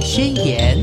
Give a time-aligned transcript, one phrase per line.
[0.00, 0.80] 宣言》。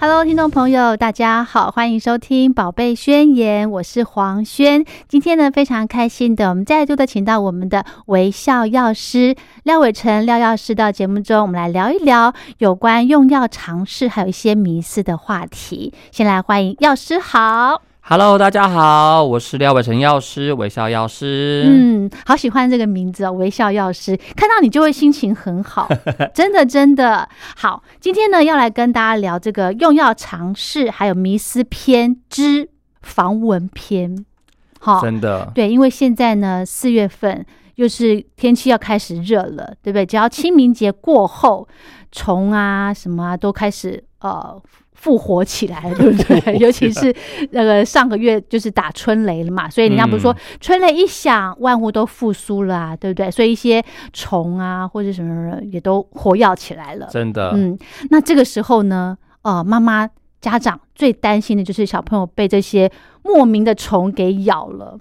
[0.00, 4.84] Hello，听众朋友，大家好，欢迎收听《宝贝宣言》，我是黄轩。
[5.08, 15.94] 今天呢，非常开心的，我们再度的请到我们的微笑药师廖伟成廖药师到节目中，我们来聊一聊有关用药常识还有一些迷思的话题。
[16.12, 17.93] 先来欢迎药师好。
[18.06, 21.64] Hello，大家好，我是廖伟成药师，微笑药师。
[21.66, 25.88] 嗯，好喜欢这个名字哦，微笑药师，看到你就会心情很好，
[26.34, 27.26] 真的真的
[27.56, 27.82] 好。
[28.00, 32.68] 今天呢，要来跟大家聊这个用药常识，还有迷思篇之
[33.00, 34.26] 防蚊篇。
[34.80, 40.04] 好，真的，对，因为现在呢，四月份又是天气要开始热了，对不对？
[40.04, 41.66] 只要清明节过后，
[42.12, 44.62] 虫啊什么啊都开始呃
[45.04, 46.56] 复活起来了， 对不对？
[46.56, 47.14] 尤其是
[47.50, 53.30] 那个上个月就是打春雷了嘛，所以人家不是说嗯春雷一响，万物都复苏了啊，对不对？
[53.30, 57.06] 所以一些虫啊或者什么也都活跃起来了。
[57.10, 60.08] 真的，嗯，那这个时候呢，呃，妈妈
[60.40, 62.90] 家长最担心的就是小朋友被这些
[63.22, 64.98] 莫名的虫给咬了，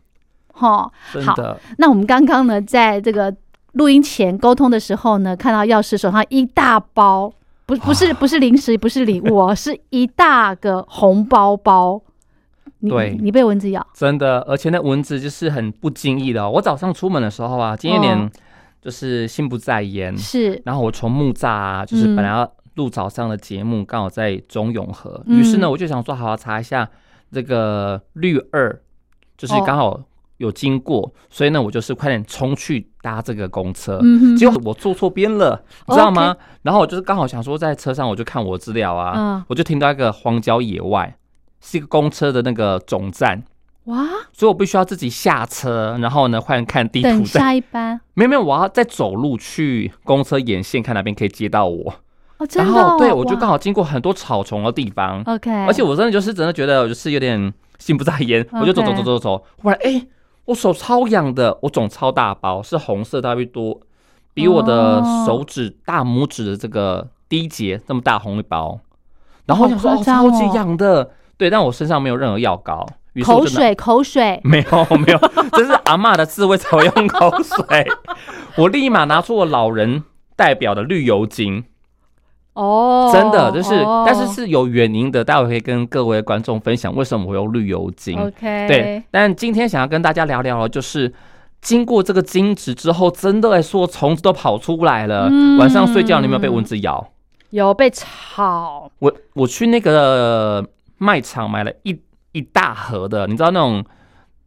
[0.52, 0.92] 哈。
[1.24, 3.34] 好那我们刚刚呢，在这个
[3.72, 7.32] 录音前沟通的时候呢，看到药师手上一大包，
[7.66, 12.02] 不不是不是零食，不是礼物哦，是一大个红包包。
[12.80, 13.18] 你对。
[13.22, 18.16] 你被蚊子咬，真的，而且那蚊子就是很不经意的哦、我早上出门的时候啊，今天有哦。
[18.16, 18.32] 点
[18.82, 20.62] 就是心不在焉，是。
[20.66, 26.90] 然后我从木栅啊，就是嗯本来要录早上的节目，刚好在中永和，嗯于是呢，我就想说，好好查一下
[27.32, 28.82] 这个绿二，
[29.38, 29.64] 就是哦。
[29.66, 30.02] 刚好
[30.44, 34.00] 有经过，所以呢，我就是快点冲去搭这个公车。
[34.04, 36.36] 嗯哼，结果我坐错边了，你知道吗？
[36.62, 39.44] 然后我就是刚好想说，在车上我就看我资料啊，嗯。
[39.48, 41.16] 我就听到一个荒郊野外，
[41.62, 43.44] 是一个公车的那个总站，
[43.86, 47.26] 哇，所以我必须要自己下车，然后呢，快点看地图等。
[47.26, 48.00] 下一班。
[48.14, 51.94] 没有没有，我要再走路去公车沿线看哪边可以接到我。
[52.38, 60.04] 哦，真然的哦、后对我就刚好经过很多草丛的地方，OK，而且我真的就是真的觉得我就是有点心不在焉，我就走走走走走，忽然哎、
[60.46, 63.80] 我手超痒的，我肿超大包，是红色，大约多
[64.34, 65.24] 比我的哦。
[65.26, 68.80] 手指大拇指的这个第一节这么大红一包，
[69.46, 69.70] 然后
[70.04, 75.20] 超级痒的，对，但我身上没有任何药膏，于是我就拿口水口水， 没有没有，
[75.54, 77.88] 这是阿嬷的智慧才会用口水，
[78.58, 80.04] 我立马拿出我老人
[80.36, 81.64] 代表的绿油精。
[82.54, 88.20] 哦，真的就是，哦但是是有原因的，待会可以跟各位观众分享为什么我用绿油精。
[88.20, 91.12] OK，对，，但今天想要跟大家聊聊的，就是
[91.62, 95.28] 经过这个精子之后，真的说虫子都跑出来了。
[95.32, 97.10] 嗯晚上睡觉你有没有被蚊子咬？
[97.50, 102.00] 有被吵，我我去那个卖场买了一
[102.32, 103.84] 一大盒的，你知道那种、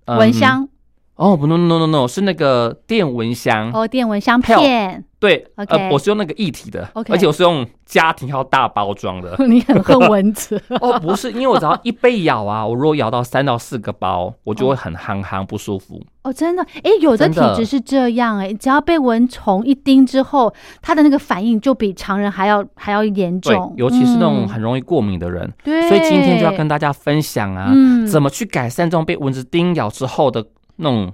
[0.06, 0.68] 嗯蚊香、
[1.16, 3.70] 哦不 no no no no 是那个电蚊香。
[3.72, 9.34] 哦，电蚊香片，对呃，我是用那个一体的 OK 而且我是用家庭号大包装的。
[9.48, 16.00] 你很恨蚊子， 哦，不是，因为我只要一被咬啊，我如果咬到三到四个包，我就会很憨憨不舒服。
[16.22, 20.52] 哦，真的，哎，有的体质是这样，哎，只要被蚊虫一叮之后，
[20.82, 24.48] 它的那个反应就比常人还要还要严重，，尤其是那种嗯。
[24.48, 28.06] 很容易过敏的人，对，所以今天就要跟大家分享啊，嗯。
[28.06, 30.44] 怎么去改善这种被蚊子叮咬之后的
[30.76, 31.12] 那种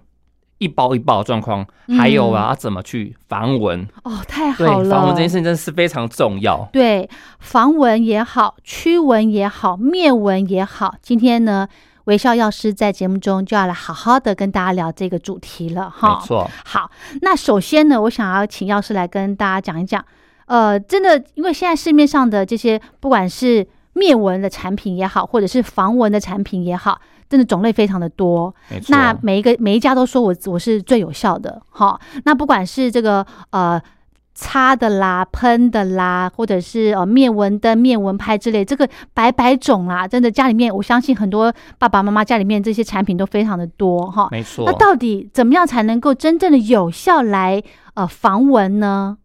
[0.59, 3.87] 一包一包的状况，嗯还有啊，怎么去防蚊。
[4.05, 6.69] 哦，太，好了，防蚊这件事情真的是非常重要。
[6.73, 7.09] 对，
[7.41, 11.67] 防蚊也好，驱蚊也好，灭蚊也好，今天呢，
[12.05, 16.21] 微笑药师在节目中就要来好好的跟大家聊这个主题了哈。
[16.21, 16.91] 没错，好，
[17.23, 20.05] 那首先呢，我想要请药师来跟大家讲一讲，
[20.47, 27.01] 呃，真的，因为现在市面上的这些，不管是灭蚊的产品也好，或者是防蚊的产品也好，
[27.33, 28.55] 真的种类非常的多。
[28.89, 31.99] 那每一个每一家都说我我是最有效的，哈。
[32.27, 33.81] 那不管是这个呃
[34.35, 44.29] 擦的啦、喷的啦，或者是呃灭蚊灯、灭蚊拍之类，这个百百种啦，真的家里面我相信很多爸爸妈妈家里面这些产品都非常的多哈。
[44.31, 47.63] 没错那，到底怎么样才能够真正的有效来
[47.95, 49.17] 呃防蚊呢？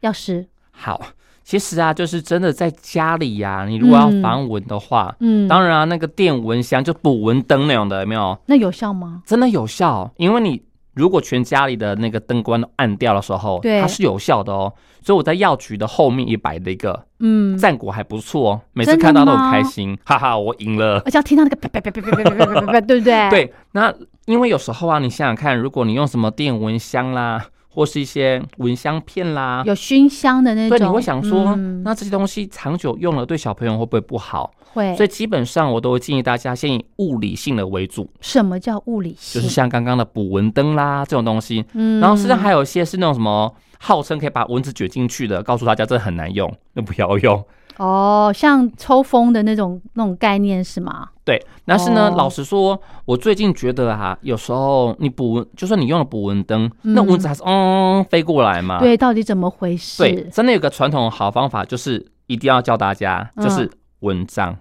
[0.00, 1.00] 药师，好。
[1.44, 8.36] 其实啊，就是真的在家里呀、你如果要嗯防蚊的话，嗯，当然啊，那个电蚊香就捕蚊灯那种的，有没有？
[8.46, 9.22] 那有效吗？
[9.26, 10.62] 真的有效，因为你
[10.94, 14.72] 如果全家里的那个灯光都暗掉的时候，对它是有效的哦。
[15.02, 21.02] 所以我在药局的后面也摆了一个，嗯，战果还不错哦，每次看到都很吗开心，哈哈，我赢了。
[21.04, 23.92] 而且要听到那个啪啪啪啪啪啪啪啪啪啪，对不对？， 对，那
[24.24, 29.62] 因为有时候啊，你想想看，如果你用什么电蚊香啦，或是一些蚊香片啦。
[29.66, 30.78] 有熏香的那种。
[30.78, 34.52] 对，你会想说，嗯那这些东西长久用了，对小朋友会不会不好？
[34.72, 34.94] 会。
[34.96, 39.40] 所以基本上我都会建议大家先以物理性的为主，什么叫物理性？
[39.40, 41.64] 就是像刚刚的捕蚊灯啦这种东西。
[41.72, 43.52] 嗯然后实际上还有一些是那种什么
[43.84, 47.44] 号称可以把蚊子卷进去的，告诉大家这很难用，那不要用。
[47.76, 51.08] 哦，像抽风的那种那种概念是吗？
[51.24, 58.78] 对，但是呢，哦老实说，我最近觉得哈、有时候你捕蚊，就算你用了捕蚊灯，那蚊子还是嗯飞过来嘛。
[58.78, 60.02] 对，到底怎么回事？
[60.02, 63.70] 对，真的有个传统好方法，就是一定要教大家，嗯就是
[64.00, 64.56] 蚊帐。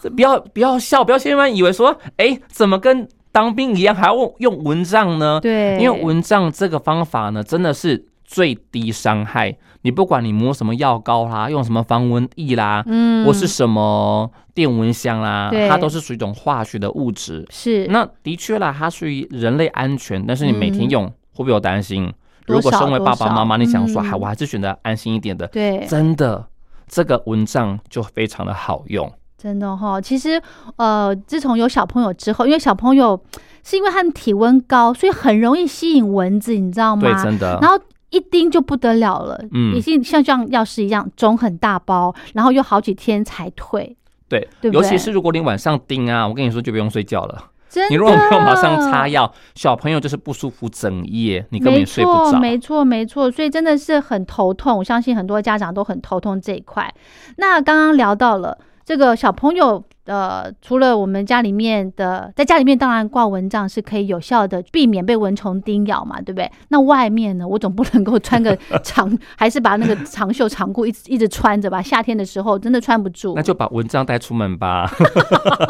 [0.00, 5.38] 这不要不要笑，不要千万以为说，哎，怎么跟当兵一样还要用蚊帐呢？
[5.42, 9.56] 对，因为蚊帐这个方法呢，真的是最低伤害。
[9.82, 17.46] 你不管你抹什么药膏啦，用什么防蚊液啦，嗯或是什么电蚊香啦，它都是属于一种化学的物质。
[17.50, 22.12] 是那的确啦，它属于人类安全，但是你每天嗯用，会不会有担心？
[22.46, 26.46] 如果身为爸爸妈妈，你想说，嗯还我还是选择安心一点的，对，真的，
[26.88, 29.12] 这个蚊帐就非常的好用。
[29.38, 30.40] 真的哈、其实
[30.76, 33.20] 呃，自从有小朋友之后，因为小朋友
[33.62, 37.02] 是因为他们体温高，所以很容易吸引蚊子，你知道吗？
[37.02, 37.58] 对，真的。
[37.60, 37.78] 然后
[38.10, 43.96] 一叮就不得了了，嗯已经像像药师一样肿很大包，然后又好几天才退，
[44.28, 47.50] 对，对对尤其是如果你晚上叮啊，我跟你说就不用睡觉了。
[47.68, 47.90] 真的。
[47.90, 52.38] 你如果没有马上擦药，小朋友就是不舒服整夜，你根本睡不错，着。
[52.38, 54.78] 没错，没错，所以真的是很头痛。
[54.78, 56.92] 我相信很多家长都很头痛这一块。
[57.38, 58.56] 那刚刚聊到了
[58.86, 66.48] 这个小朋友，呃，除了我们家里面的，在家里面当然挂蚊帐是可以有效的避免被蚊虫叮咬嘛，对不对？
[66.68, 71.82] 那外面呢，我总不能够穿个 长，还是把那个长袖长裤一直一直穿着吧？
[71.82, 73.42] 夏天的时候真的穿不住那。
[73.42, 74.88] 就把蚊帐带出门吧。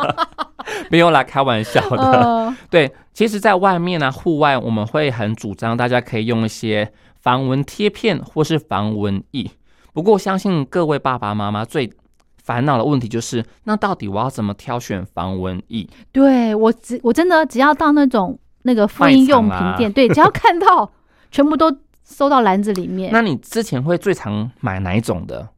[0.91, 1.97] 没有啦，开玩笑的。
[1.97, 6.93] 呃，对，其实，在外面呢、户外我们会很主张大家可以用一些
[7.23, 9.51] 防蚊贴片或是防蚊液。
[9.95, 11.91] 不过，相信各位爸爸妈妈最
[12.47, 15.89] 烦恼的问题就是，那到底我要怎么挑选防蚊液？
[16.13, 20.89] 对我只我真的只要到那种那个妇婴用品店，对，只要看到
[21.33, 23.11] 全部都收到篮子里面。
[23.13, 25.49] 那你之前会最常买哪一种的？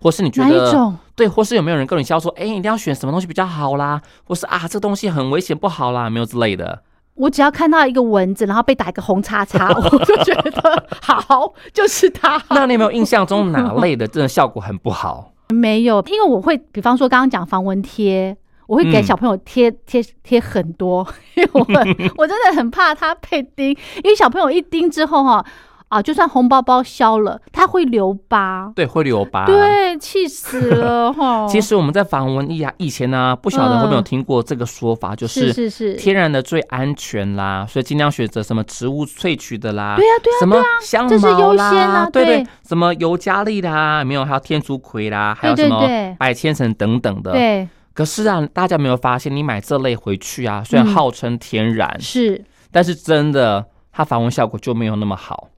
[0.00, 0.96] 或是你觉得哪一种？
[1.14, 4.00] 对，或是有没有人跟你销说，哎、你一定要选什么东西比较好啦？
[4.24, 6.82] 或是啊，这个东西很危险不好啦，没有之类的。
[7.14, 12.40] 我只要看到一个蚊子，然后被打一个红叉叉， 我就觉得好，就是它。
[12.50, 15.32] 那你有没有印象中哪类的真的效果很不好？
[15.54, 18.36] 没有，因为我会，比方说刚刚讲防蚊贴，
[18.66, 19.02] 我会给嗯。
[19.02, 21.60] 小朋友贴贴贴很多，因为我
[22.18, 23.68] 我真的很怕他被叮，
[24.04, 25.44] 因为小朋友一叮之后哈
[25.88, 29.46] 啊，就算红包包消了，它会留疤，对，会留疤。。
[29.46, 31.46] 对，气死了 哈。
[31.48, 45.88] 其实我们在防蚊液啊，以前呢、不晓得会不会有嗯听过这个说法，就是是是是，天然的最安全啦，所以尽量选择什么植物萃取的啦，对呀对呀什么香这是茅啦，优先啊对对什么尤加利啦，没有，还有天竺葵啦，还有什么
[46.18, 47.32] 百千层等等的。
[47.32, 55.48] 对可是啊，大家有没有发现，你买这类回去啊，虽然嗯号称天然，是但是真的它防蚊效果就没有那么好。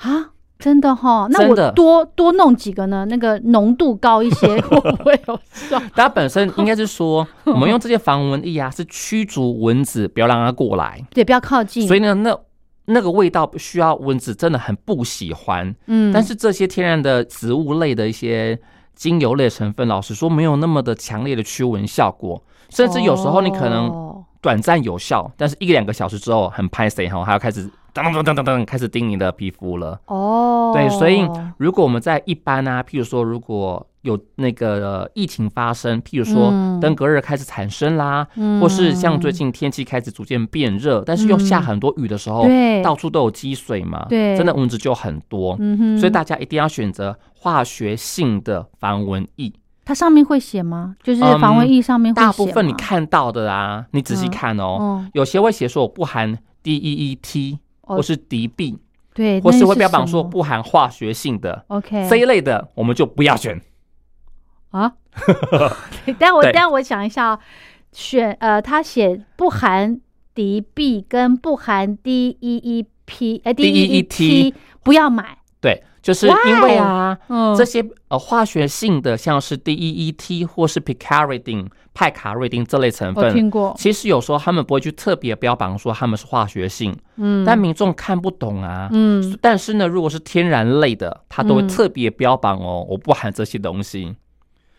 [0.00, 0.30] 啊。
[0.58, 3.04] 真的哈，那我多多弄几个呢？
[3.10, 5.78] 那个浓度高一些， 会不会有效？
[5.94, 10.98] 它本身应该是说， 我们用这些防蚊液啊，是驱逐蚊子，不要让它过来。
[11.10, 11.86] 对，不要靠近。
[11.86, 12.34] 所以呢，那
[12.86, 15.74] 那个味道需要蚊子真的很不喜欢。
[15.88, 18.58] 嗯，但是这些天然的植物类的一些
[18.94, 24.05] 精油类成分，老实说没有那么的强烈的驱蚊效果，甚至有时候你可能哦
[24.46, 30.00] 短暂有效，但是一两个小时之后很拍谁哈，还要开始当当当当当开始叮你的皮肤了。
[30.06, 36.78] 哦，对，所以如果我们在一般啊，譬如说如果有那个、呃疫情发生，譬如说嗯。
[36.78, 38.60] 登革热开始产生啦，嗯。
[38.60, 42.80] 或是像最近天气开始逐渐变热，但是又下很多雨的时候，对。
[42.82, 44.36] 到处都有积水嘛，对。
[44.36, 45.56] 真的蚊子就很多，
[45.98, 49.52] 所以大家一定要选择化学性的防蚊液。
[49.86, 50.96] 它上面会写吗？
[51.02, 54.30] 就是防蚊液上面会写吗、大部分你看到的啊，你仔细嗯。
[54.30, 57.94] 看哦，哦，有些会写说我不含 DEET 哦。
[57.96, 58.76] 或是敌避，
[59.14, 63.62] 对，或那是会标榜说不含化学性的 OK 这一类的，我们就不要选。
[64.70, 64.92] 啊。
[66.18, 66.52] 但我对。
[66.52, 67.38] 等我想一下哦，
[67.92, 70.00] 选呃，他写不含
[70.34, 74.52] 敌避跟不含 DEEP 哎 DEET
[74.82, 75.38] 不要买，对，
[76.06, 77.56] 就是因为啊，嗯。
[77.56, 88.88] 这些呃化学性的，像是 DEET 或是 picaridin 派卡瑞丁这类成我分，听过，其实有时候他们不会去特别标榜说他们是化学性，嗯，但民众看不懂啊。
[88.92, 89.36] 嗯。
[89.40, 91.68] 但是呢，如果是天然类的，他都会嗯。
[91.68, 94.14] 特别标榜哦，我不含这些东西。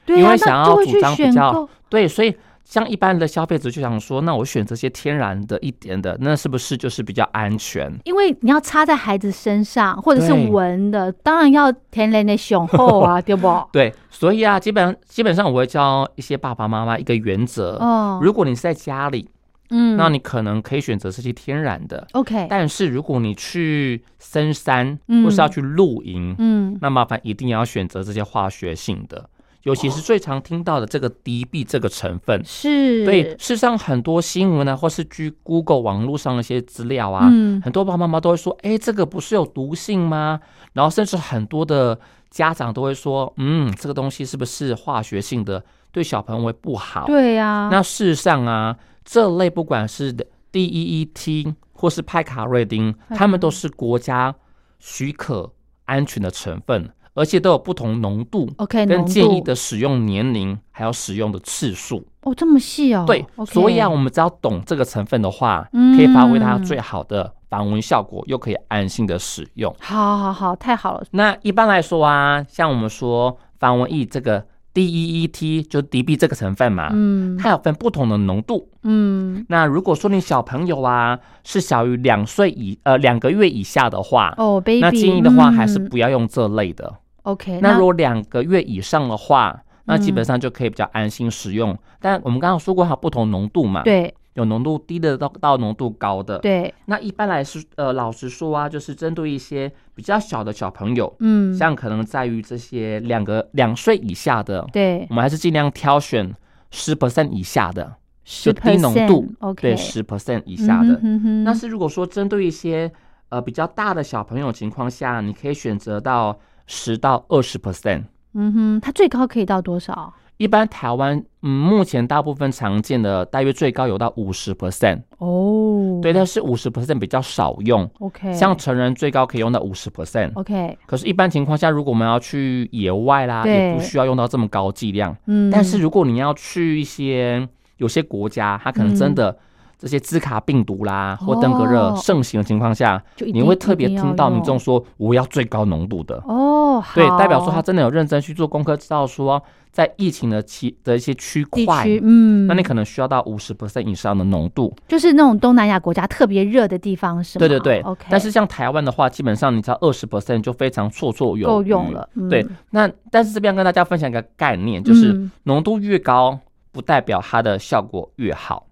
[0.08, 2.34] 因为想要主张比较对，所以
[2.70, 7.90] 像一般的消费者就想说，那我选择些天然的一点的，那是不是就是比较安全？
[8.04, 13.64] 因为你要插在孩子身上，或者是闻的，当然要天然的雄厚啊， 对不？
[13.72, 19.30] 对，所以啊，基本基本上我会教一些爸爸妈妈一个原则：哦，如果你是在家里，
[19.70, 29.30] 嗯那你可能可以选择这些天然的；OK，但是如果你去深山嗯或是要去露营，嗯，那麻烦一定要选择这些化学性的，
[29.68, 32.42] 尤其是最常听到的这个 D B 这个成分。
[32.46, 40.40] 是，对，事实上很多新闻啊，或是据 Google 网络上的一些资料啊，嗯，很多爸爸妈妈都会说：“哎，这个不是有毒性吗？”
[40.72, 50.16] 然后甚至很多的家长都会说：“嗯，这个东西是不是化学性的，对小朋友不好？”对呀，那事实上啊，这类不管是
[50.54, 54.34] DEET 或是派卡瑞丁，他们都是国家
[54.80, 55.52] 许可
[55.84, 58.48] 安全的成分，而且都有不同浓度。
[58.58, 69.76] OK，跟建议的使用年龄，还有使用的次数，哦，这么细哦，对所以啊，我们只要懂这个成分的话，嗯可以发挥它最好的防蚊效果，又可以安心的使用。
[69.80, 78.70] 好好好，太好了，那一般来说啊，像我们说防蚊液这个 DEET 就 DB 这个成分嘛，嗯它有分不同的浓度。
[78.84, 86.94] 嗯，那如果说你小朋友啊是小于两岁以呃两个月以下的话，哦，baby，那建议的话还是嗯不要用这类的。
[87.28, 91.78] OK，那如果两个月以上的话，那基本嗯上就可以比较安心使用。
[92.00, 94.14] 但我们刚刚说过它不同浓度嘛，，对。
[94.34, 96.38] 有浓度低的到到浓度高的。
[96.38, 105.08] 对，那一般来说，呃，老实说啊，就是针对一些比较小的小朋友，嗯，像可能在于这些两个两岁以下的，对。
[105.10, 106.32] 我们还是尽量挑选
[106.70, 111.00] 十 percent 以下的，十就低浓度，OK，对，十 percent 以下的。
[111.02, 111.44] 嗯哼。
[111.44, 112.92] 那是如果说针对一些
[113.30, 118.04] 呃比较大的小朋友情况下，你可以选择到十到二十 percent。
[118.34, 120.14] 嗯哼，它最高可以到多少？
[120.38, 130.32] 一般台湾嗯目前大部分常见的大约最高有到五十 percent，哦，对，但是五十 percent 比较少用，，OK，像成人最高可以用到五十 percent。
[130.36, 135.18] OK，可是，一般情况下，如果我们要去野外啦，也不需要用到这么高剂量。
[135.26, 139.40] 嗯，但是如果你要去一些有些国家，它可能真嗯的
[139.78, 146.22] 这些兹卡病毒啦、或登革热哦盛行的情况下，你会特别听到民众用说我要最高浓度的。
[146.26, 149.42] 哦，对，代表说他真的有认真去做功课，知道说
[149.72, 154.74] 在疫情的期的一些区地块，嗯，那你可能需要到五十 percent 以上的浓度。
[154.88, 157.40] 就是那种东南亚国家特别热的地方，是吗？
[157.40, 161.44] 对对对，OK，但是像台湾的话，基本上你只要二十 percent 就非常绰绰有余。
[161.44, 161.92] 够用。
[161.92, 166.40] 了，嗯对，那但是这边跟大家分享一个概念，就是嗯浓度越高，
[166.72, 168.67] 不代表它的效果越好。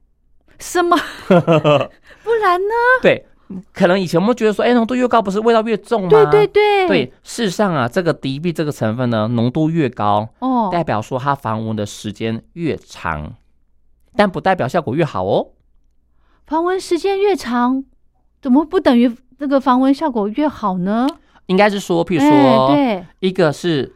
[0.59, 0.97] 什么？
[1.27, 2.73] 不然呢？
[3.01, 3.25] 对，
[3.73, 6.09] 可能以前我们觉得说，哎，浓度越高不是味道越重吗？
[6.09, 13.35] 对对对对，事实上啊，这个敌避这个成分呢，浓度越高，哦，代表说它防蚊的时间越长，
[14.15, 15.51] 但不代表效果越好哦。
[16.47, 17.83] 防蚊时间越长，
[18.41, 21.07] 怎么不等于这个防蚊效果越好呢？
[21.47, 23.93] 应该是说，譬如哎说，对一个是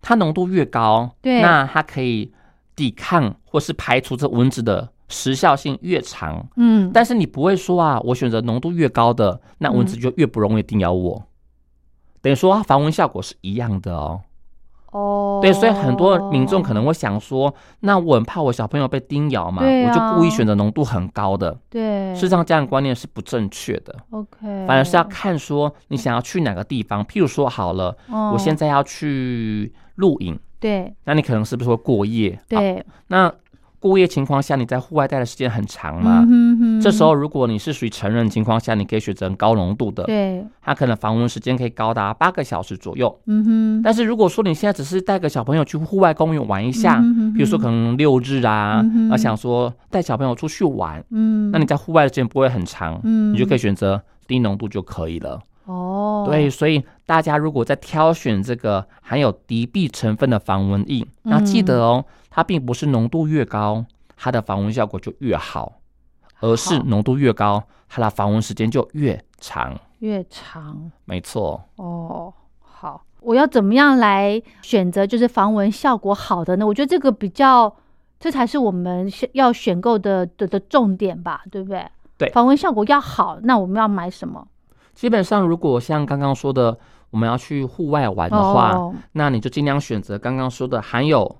[0.00, 2.32] 它浓度越高，对那它可以
[2.76, 6.46] 抵抗或是排除这蚊子的时效性越长。
[6.56, 11.22] 嗯，但是你不会说啊，我选择浓度越高的，那蚊子就越不容易叮咬我。
[12.20, 14.20] 等于说它防蚊效果是一样的哦。
[14.92, 21.58] 哦，对，所以很多民众可能会想说，那我很怕我小朋友被叮咬嘛，啊我就故意选择浓度很高的。
[21.68, 27.04] 对，事实上，这样的观念是不正确的，OK，反而是要看说你想要去哪个地方。
[27.04, 27.96] 譬如说，好了，
[28.32, 32.36] 我现在在要去露营，对那你可能是不是会过夜？
[32.36, 33.34] 好对那
[33.88, 36.24] 过夜情况下，你在户外待的时间很长嘛？
[36.26, 36.80] 嗯哼哼。
[36.80, 43.20] 这时候，如果你是属于成人情况下，你可以选择高浓度的，对，它可能防蚊时间可以高达八个小时左右。
[43.26, 53.34] 嗯哼，但是如果说你现在只是带个小朋友去户外公园玩一下，嗯哼比如说可能六日啊，啊想说带小朋友出去玩，嗯，那你在户外的时间不会很长，嗯。
[53.34, 55.40] 你就可以选择低浓度就可以了。
[55.64, 63.84] 哦，对，所以大家如果在挑选这个含有敌避成分的防蚊液，那记得哦，它并不是浓度越高，
[64.16, 65.80] 它的防蚊效果就越好，
[66.40, 69.78] 而是浓度越高，它的防蚊时间就越长。
[70.00, 76.66] 越长没错，哦，好，我要怎么样来选择就是防蚊效果好的呢？
[76.66, 77.74] 我觉得这个比较，
[78.20, 81.86] 这才是我们选要选购的的的重点吧，对不对？
[82.18, 84.46] 对防蚊效果要好，那我们要买什么？
[84.94, 86.76] 基本上如果像刚刚说的，
[87.10, 88.94] 我们要去户外玩的话，哦。
[89.12, 91.36] 那你就尽量选择刚刚说的含有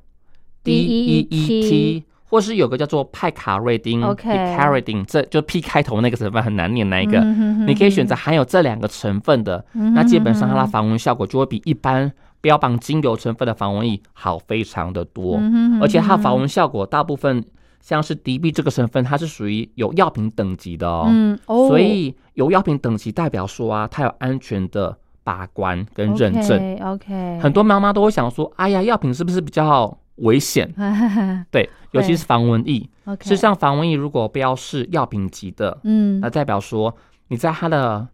[0.65, 17.45] DEET DEET，或是有个叫做派卡瑞丁 OK picaridin，这就 P 开头那个成分很难念那一个，嗯哼哼你可以选择含有这两个成分的，嗯哼那基本上它的防蚊效果就会比一般标榜精油成分的防蚊液好非常的多，嗯哼哼而且它哼防蚊效果大部分
[17.85, 21.05] 像是敌避这个成分，它是属于有药品等级的哦。
[21.07, 26.79] 嗯哦，所以有药品等级代表说啊，它有安全的把关跟认证。
[26.81, 30.73] OK，很多妈妈都会想说，哎呀，药品是不是比较危险？
[31.53, 32.89] 对，尤其是防蚊液。
[33.05, 36.97] OK，事实上，防蚊液如果标示药品级的，嗯那代表说
[37.29, 38.09] 你在它的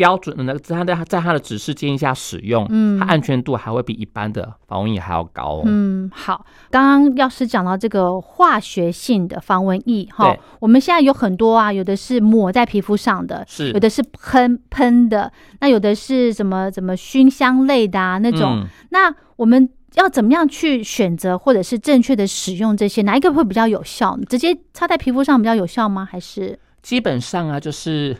[0.00, 2.98] 标准，那在它的在它的指示建议下使用，嗯。
[2.98, 5.62] 它安全度还会比一般的防蚊液还要高哦。
[5.66, 13.72] 嗯，好，刚刚药师讲到这个化学性的防蚊液哈，我们现在有很多啊，有的是抹在皮肤上的，是。
[13.72, 15.30] 有的是喷喷的，
[15.60, 18.66] 那有的是什么什么熏香类的啊那种，嗯。
[18.88, 24.18] 那我们要怎么样去选择或者是正确的使用这些，哪一个会比较有效？
[24.30, 26.08] 直接擦在皮肤上比较有效吗？
[26.10, 26.58] 还是？
[26.82, 28.16] 基本上啊，就是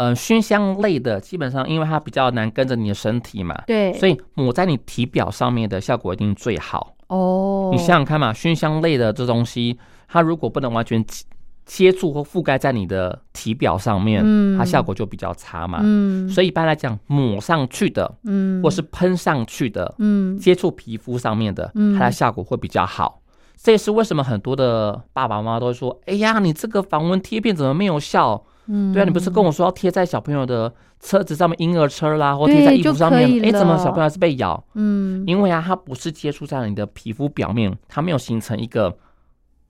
[0.00, 6.94] 呃熏香类的，基本上因为它比较难跟着你的身体嘛，对，所以抹在你体表上面的效果一定最好。
[7.08, 9.78] 哦，你想想看嘛，熏香类的这东西，
[10.08, 11.24] 它如果不能完全接
[11.66, 15.80] 接触或覆盖在你的体表上面，嗯它效果就比较差嘛。
[15.82, 23.20] 嗯所以一般来讲，抹上去的嗯，或是喷上去的，嗯接触皮肤上面的嗯，它的效果会比较好。
[23.62, 33.44] 这也是为什么很多的爸爸妈妈都会说：“哎呀，你这个防蚊贴片怎么没有效？”嗯对啊，你不是跟我说要贴在小朋友的车子上面，婴儿车啦，或贴在衣服上面？
[33.44, 34.62] 哎，怎么小朋友还是被咬？
[34.74, 38.96] 嗯因为啊，它不是接触在你的皮肤表面，它没有形成一个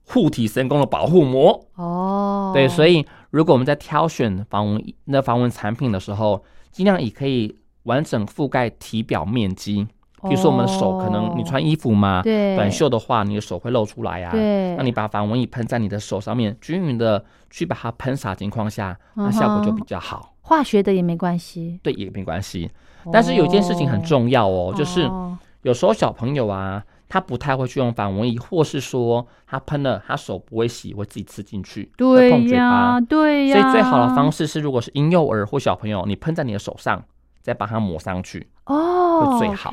[0.05, 1.67] 护体神功的保护膜。
[1.75, 9.87] 哦，对，所以以如果我们在挑选防蚊那防蚊产品的时候，尽量以可以完整覆盖体表面积。
[10.23, 14.31] 比如说我们的手，可能你穿衣服嘛，短袖的话，你的手会露出来呀、啊。
[14.31, 20.33] 对，那你把防蚊液喷在你的手上面，均匀的去把它喷洒情况下，那效果就比较好。
[20.41, 22.69] 化学的也没关系，对，也没关系。
[23.11, 33.01] 但是有一件事情很重要哦，就是哦有时候小朋友啊，他不太会去用防蚊液，或是说他喷了，他手不会洗，会自己吃进去，会对碰嘴巴呀，。
[33.01, 37.03] 对呀，所以最好的方式是，如果是婴幼儿或小朋友，你喷在你的手上，
[37.41, 39.71] 再把它抹上去，哦，会最好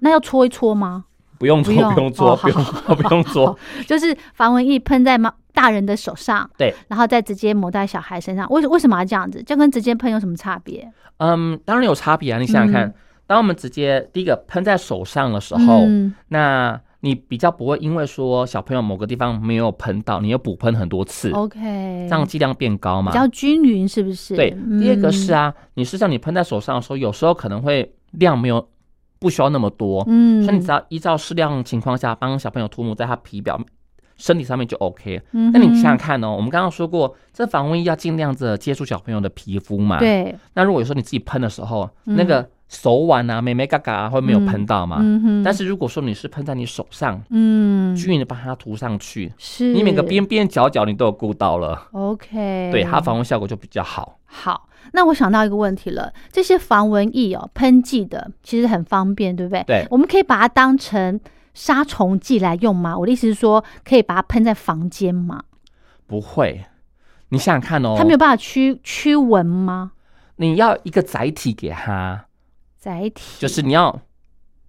[0.00, 1.04] 那要搓一搓吗？
[1.38, 2.64] 不用搓，不用不用搓，哦不用
[2.96, 3.56] 不用搓。
[3.86, 8.48] 就是防蚊液喷在猫大人的手上，对，然后再直接抹在小孩身上。
[8.50, 9.42] 为为什么要这样子？
[9.44, 10.90] 这跟直接喷有什么差别？
[11.18, 12.38] 嗯，当然有差别啊。
[12.38, 12.94] 你想想看，嗯
[13.28, 21.58] 当我们直接第一个喷在手上的时候，嗯那你比较不会因为说小朋友某个地方没有喷到，你又补喷很多次，，OK，
[22.08, 23.18] 这样剂量变高嘛比？
[23.18, 24.34] 较均匀，是不是？
[24.34, 24.50] 对。
[24.80, 28.68] 第二个是啊，啊，你事实上你喷在手上的时候，有时候可能会量没有
[29.18, 33.60] 不需要那么多，嗯，所以你只要依照适量情况下帮小朋友涂抹在他皮表。
[34.16, 40.00] 身体上面就 OK，嗯，那你想想看哦，我们刚刚说过，这防蚊液要尽量的接触小朋友的皮肤嘛。。
[40.00, 44.98] 对，那如果说你自己喷的时候，嗯那个手腕啊、妹妹嘎嘎啊，会没有喷到嘛？
[45.00, 54.18] 嗯哼，但是如果说你是喷在你手上，嗯，均匀的把它涂上去，是你每个边边角角你都有顾到了，OK，对它防蚊效果就比较好。
[54.26, 59.64] 好，那我想到一个问题了，这些防蚊液哦，喷剂的其实很方便，对不对？
[59.66, 61.18] 对我们可以把它当成
[61.54, 62.96] 杀虫剂来用吗？
[62.98, 65.42] 我的意思是说，可以把它喷在房间吗？
[66.06, 66.66] 不会，
[67.30, 69.92] 你想想看哦，它没有办法驱驱蚊吗？
[70.36, 72.26] 你要一个载体给它，
[72.88, 73.22] 载体。
[73.38, 74.00] 就是你要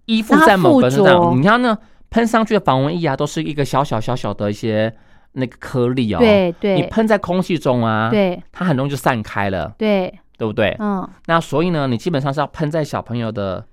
[0.04, 1.78] 依附在某个身上，你要呢
[2.10, 4.94] 喷上去的防蚊液啊，都是一个小小小小的一些
[5.32, 8.42] 那个颗粒哦。，对对，你喷在空气中啊，对。
[8.52, 10.76] 它很容易就散开了，对，对不对？
[10.78, 11.08] 嗯。
[11.26, 13.64] 那所以呢，你基本上是要喷在小朋友的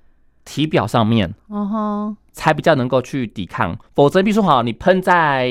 [0.45, 3.77] 体表上面，嗯哼，才比较能够去抵抗。
[3.93, 5.49] 否则，比如说好，你喷在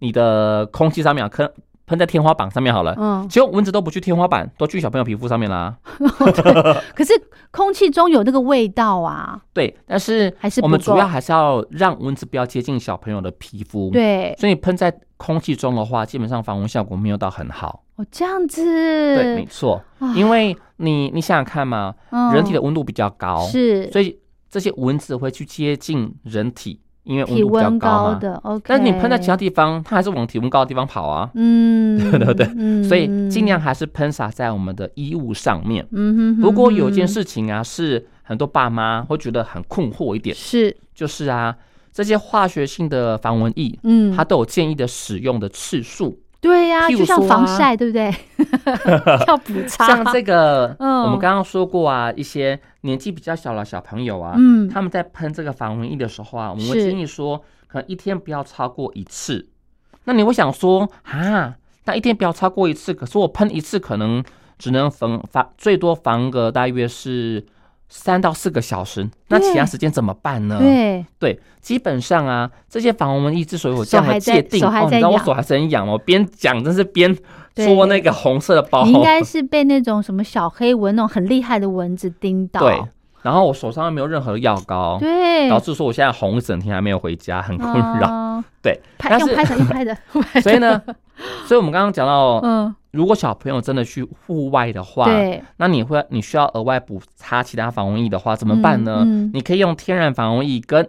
[0.00, 1.50] 你的空气上面，喷
[1.90, 5.76] 喷在天花板上面好了，嗯，结果蚊子都不去天花板，都去小朋友皮肤上面啦。
[6.94, 7.12] 可是
[7.50, 17.82] 空气中有那个味道啊，对，但是还是我们主要还是要让蚊子不要接近小朋友的皮肤。，对，所以你喷在空气中的话，基本上防蚊效果没有到很好。
[17.96, 20.14] 哦，这样子，对，没错，啊。
[20.14, 22.32] 因为你你想想看嘛，嗯。
[22.32, 23.90] 人体的温度比较高，是。
[23.90, 24.16] 所以
[24.48, 26.78] 这些蚊子会去接近人体，
[27.10, 28.40] 因为温体度比较温高嘛。
[28.44, 31.28] ，OK，但是你喷在其他地方，它还是往体温高的地方跑啊。
[31.34, 35.84] 嗯， 对对对嗯所以尽量，还是喷洒在我们的衣物上面。
[35.90, 41.56] 嗯哼，不过有一件嗯事情啊，是很多爸妈会觉得很困惑一点，是，就是啊，
[41.92, 46.18] 这些化学性的防蚊液，嗯，它都有建议的使用的次数。
[46.40, 48.10] 对呀，就像防晒，对不对？
[49.28, 51.02] 要补擦，像这个，嗯。
[51.02, 54.68] 我们刚刚说过啊，一些年纪比较小的小朋友啊，嗯。
[54.68, 59.48] 他们在喷这个防蚊液的时候啊，我们会建议说，可能一天不要超过一次。
[60.04, 64.24] 那你会想说啊，那一天不要超过一次，可是我喷一次可能
[64.58, 67.44] 只能防防最多防个大约是
[67.90, 70.58] 三到四个小时，那其他时间怎么办呢？
[70.60, 77.14] 对，对，基本上啊，这些防蚊液之所以有这样的界定，哦，你知道我手还是很痒哦，边讲真是边
[77.52, 78.86] 对戳那个红色的包。
[78.86, 82.60] 你应该是被那种什么小黑蚊那种很厉害的蚊子叮到。
[82.60, 82.80] 对，
[83.22, 88.08] 然后我手上又没有任何的药膏，对，导致说我现在红一整天还没有回家，很困扰。
[88.10, 89.44] 嗯 对，拍但是用拍
[89.84, 90.80] 的，用拍的， 所以呢，
[91.46, 98.98] 所以我们刚刚讲到， 嗯，如果小朋友真的去户外的话，对，那你会你需要额外补擦其他防蚊液的话，怎么办呢？
[99.04, 99.30] 嗯嗯。
[99.32, 100.86] 你可以用天然防蚊液跟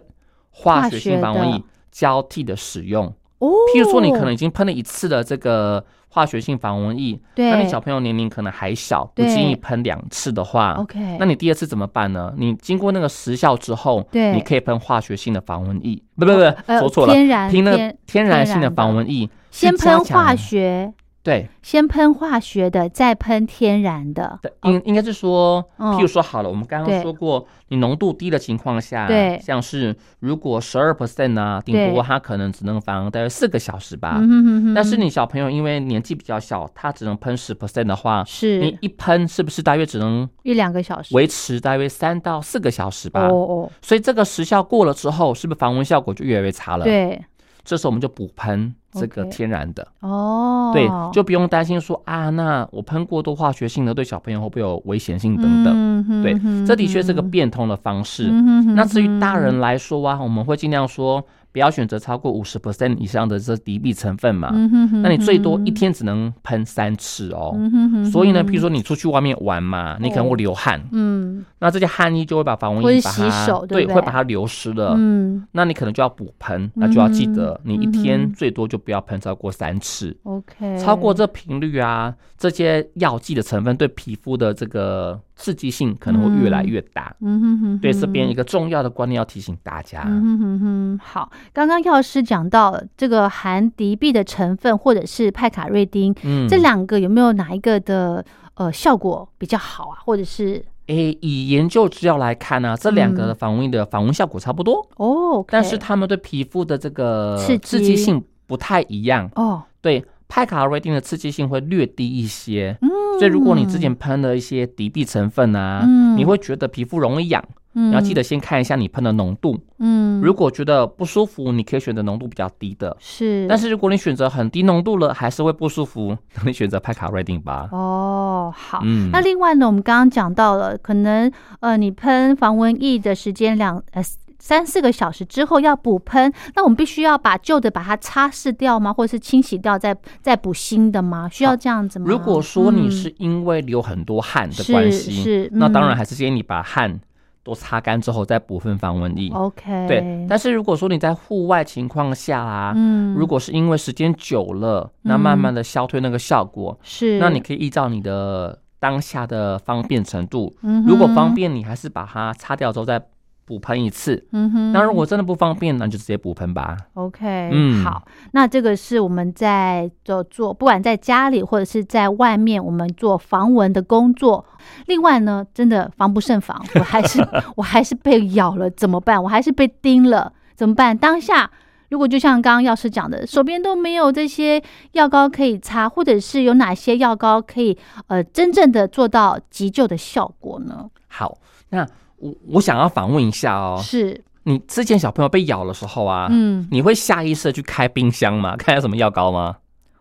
[0.50, 3.06] 化学性防蚊液交替的使用。
[3.38, 5.82] 哦，譬如说，你可能已经喷了一次的这个
[6.14, 12.30] 化学性防蚊液，对，那你小朋友年龄可能还小，不建议喷两次的话，OK，那你第二次怎么办呢？
[12.36, 14.34] 你经过那个时效之后，对。
[14.34, 24.40] 你可以喷化学性的防蚊液，不不不，呃说错了，天然天天然性的防蚊液，先喷化学，对，先喷化学的，再喷天然的。
[24.42, 34.16] 对应应该是说，嗯譬如说好了，我们刚刚说过，你浓度低的情况下，对像是如果十二 percent 啊，顶多它可能只能防大约四个小时吧。
[34.18, 41.14] 嗯哼哼哼但是你小朋友因为年纪比较小，他只能喷十 percent 的话，是你一喷是不是大约只能一两个小时。
[41.14, 43.28] 维持大约三到四个小时吧？
[43.28, 47.22] 哦哦，所以这个时效过了之后，是不是防蚊效果就越来越差了？，对，
[47.64, 55.64] 这时候我们就补喷这个天然的，哦，对，就不用担心说啊，那我喷过多化学性的对小朋友会不会有危险性等等。
[55.64, 58.28] 等对，这的确是个变通的方式。
[58.30, 64.50] 嗯那至于大人来说啊，我们会尽量说不要选择超过五十 percent 以上的这敌避成分嘛。
[64.52, 67.52] 嗯那你最多一天只能喷三次哦。
[67.54, 71.44] 嗯所以呢，譬如说你出去外面玩嘛，你可能会流汗，嗯。
[71.58, 74.94] 那这些汗衣就会把防蚊液把它洗手对会把它流失了。
[74.98, 75.46] 嗯。
[75.52, 80.16] 那你可能就要补喷，那就要记得你一嗯天最多就不要喷超过三次。
[80.22, 87.12] ，OK，超过这频率啊，这些药剂的成分对皮肤的这个刺激性可能会越来越大。
[87.20, 90.04] 嗯哼哼，对，这边一个重要的观念要提醒大家。
[90.06, 98.24] 嗯哼哼哼，好，刚刚药师讲到了这个含敌避的成分，或者是派卡瑞丁，嗯，这两个有没有哪一个的
[98.54, 99.98] 呃效果比较好啊？
[100.04, 109.28] 或者是诶，以研究资料来看呢、这两个的防蚊的防蚊效果差不多，哦但是他们对皮肤的这个刺激性不太一样。
[109.34, 119.60] 哦，对，派卡瑞丁的刺激性会略低一些，嗯，所以如果你之前喷了一些敌避成分啊，嗯你会觉得皮肤容易痒，嗯，你要记得先看一下你喷的浓度。
[119.78, 122.96] 嗯，如果觉得不舒服，你可以选择浓度比较低的。
[122.98, 127.68] 是，但是如果你选择很低浓度了，还是会不舒服， 那你选择派卡瑞丁吧。
[127.70, 128.80] 哦，好。
[128.84, 134.02] 嗯，那另外呢，我们刚刚讲到了，可能呃，你喷防蚊液的时间两呃
[134.42, 138.92] 三四个小时之后要补喷，那我们必须要把旧的把它擦拭掉吗？
[138.92, 141.28] 或者是清洗掉再再补新的吗？
[141.30, 142.06] 需要这样子吗？
[142.08, 147.00] 如果说你嗯是因为流很多汗的关系，是嗯那当然还是建议你把汗
[147.44, 149.30] 都擦干之后再补份防蚊液。
[149.32, 163.00] OK，对，但是如果说你在户外情况下啊，嗯，如果是因为时间久了，那慢慢的消退那个效果，是，那你可以依照你的当下的方便程度，嗯如果方，便，你还是把它擦掉之后再
[163.44, 164.26] 补喷一次。
[164.32, 166.76] 嗯哼，那如果真的不方便，那就直接补喷吧。
[166.94, 174.44] OK，嗯好，那这个是我们在做做，不管在家里或者是在外面，我们做防蚊的工作。
[174.86, 177.20] 另外呢，真的防不胜防，我还是
[177.56, 179.22] 我还是被咬了，怎么办？
[179.22, 180.96] 我还是被叮了，怎么办？
[180.96, 181.50] 当下
[181.90, 187.76] 如果就像刚刚药师讲的，手边都没有这些药膏可以擦，或者是有哪些药膏可以
[188.06, 190.88] 呃真正的做到急救的效果呢？
[191.08, 191.36] 好，
[191.68, 191.86] 那
[192.22, 198.56] 我我想要反问一下哦，是，你之前小朋友被咬的时候啊，嗯，你会下意识地去开冰箱吗？
[198.56, 199.56] 看有什么药膏吗？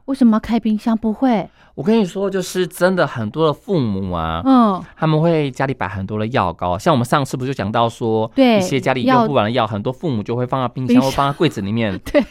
[0.05, 0.97] 为什么要开冰箱？
[0.97, 12.23] 不会，我跟你说，就是真的很多的父母啊，嗯，他们会家里摆很多的药膏，像我们上次不就讲到说，对一些家里用不完的药，很多父母就会放在冰冰箱箱或放在柜子里面， 对，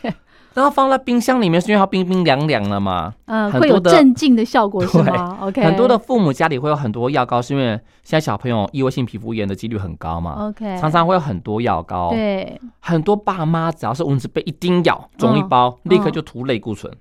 [0.53, 3.15] 然后放在冰箱里面是因为它冰冰凉凉了嘛。
[3.27, 7.67] 嗯，会有很多的镇静的效果是吗？OK，很多的父母家里会有很多药膏，是因为
[8.03, 12.11] 现在小朋友异位性皮肤炎的几率很高嘛，OK，常常会有很多药膏。
[12.11, 16.93] 对很多爸妈只要是蚊子被一叮咬，肿一包，嗯立刻就涂类固醇。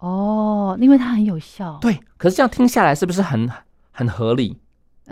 [0.00, 3.48] 哦，因为它很有效，对，可是这样听下来是不是很
[3.92, 4.58] 很合理？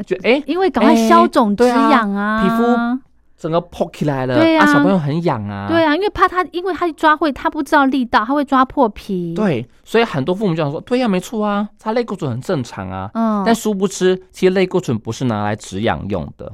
[0.06, 3.02] 就哎、因为赶快哎消肿止痒啊，皮肤
[3.36, 4.64] 整个破起来了，对啊。
[4.66, 13.10] 小朋友很痒啊，对啊，因为怕他，因为他抓会，他不知道力道，他会抓破皮，，对，所以很多父母就想说，对呀、没错啊，擦类固醇很正常啊。
[13.14, 16.52] 嗯，但殊不知，其实类固醇不是拿来止痒用的，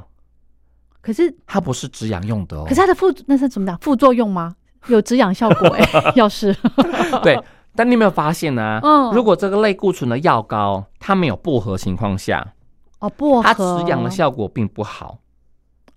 [1.01, 2.64] 可是它不是止痒用的哦。
[2.66, 2.81] 可是。
[2.81, 3.77] 它的副那是怎么讲？
[3.79, 4.55] 副作用吗？
[4.88, 6.55] 有止痒效果哎、 要是。
[7.23, 7.38] 对，
[7.76, 9.12] 但你有没有发现呢、嗯。
[9.12, 12.54] 如果这个类固醇的药膏它没有薄荷情况下，
[13.00, 13.42] 哦薄荷。
[13.42, 15.18] 它荷止痒的效果并不好。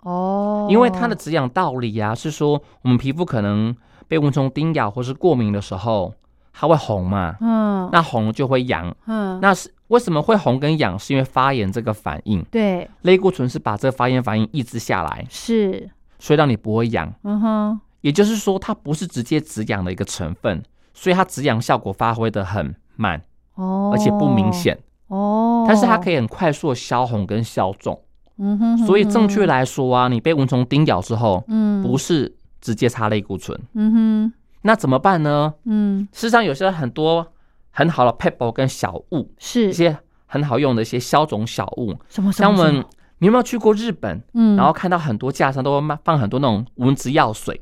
[0.04, 3.76] 哦，因为它的止痒道理啊，是说我们皮肤可能
[4.08, 6.14] 被蚊虫叮咬或是过敏的时候，
[6.54, 7.90] 它会红嘛，嗯。
[7.92, 8.96] 那红就会痒。
[9.06, 11.00] 嗯，那是为什么会红跟痒？
[11.00, 12.90] 是因为发炎这个反应，对。
[13.04, 17.14] 类固醇是把这个发炎反应抑制下来，是，所以让你不会痒。
[17.24, 20.62] 嗯哼，也就是说，它不是直接止痒的一个成分，
[20.98, 23.22] 所以它止痒效果发挥的很慢，
[23.54, 24.76] 哦，而且不明显。
[25.10, 28.02] 哦，但是它可以，很快速的消红跟消肿。
[28.40, 34.34] 嗯哼，所以正确，来说啊，你被蚊虫叮咬之后，嗯，不，是直接擦类固醇，嗯哼，
[34.64, 35.54] 那怎么办呢？
[35.66, 37.28] 嗯，事实上，有些很多
[37.70, 39.70] 很好的 pebble 跟小物，是。
[39.70, 42.32] 一些很好用的一些消肿小物，什么？
[42.34, 42.84] 像我们
[43.20, 44.22] 你有没有去过日本？
[44.34, 47.60] 嗯，然后看到很多架上都会卖放很多那种蚊子药水，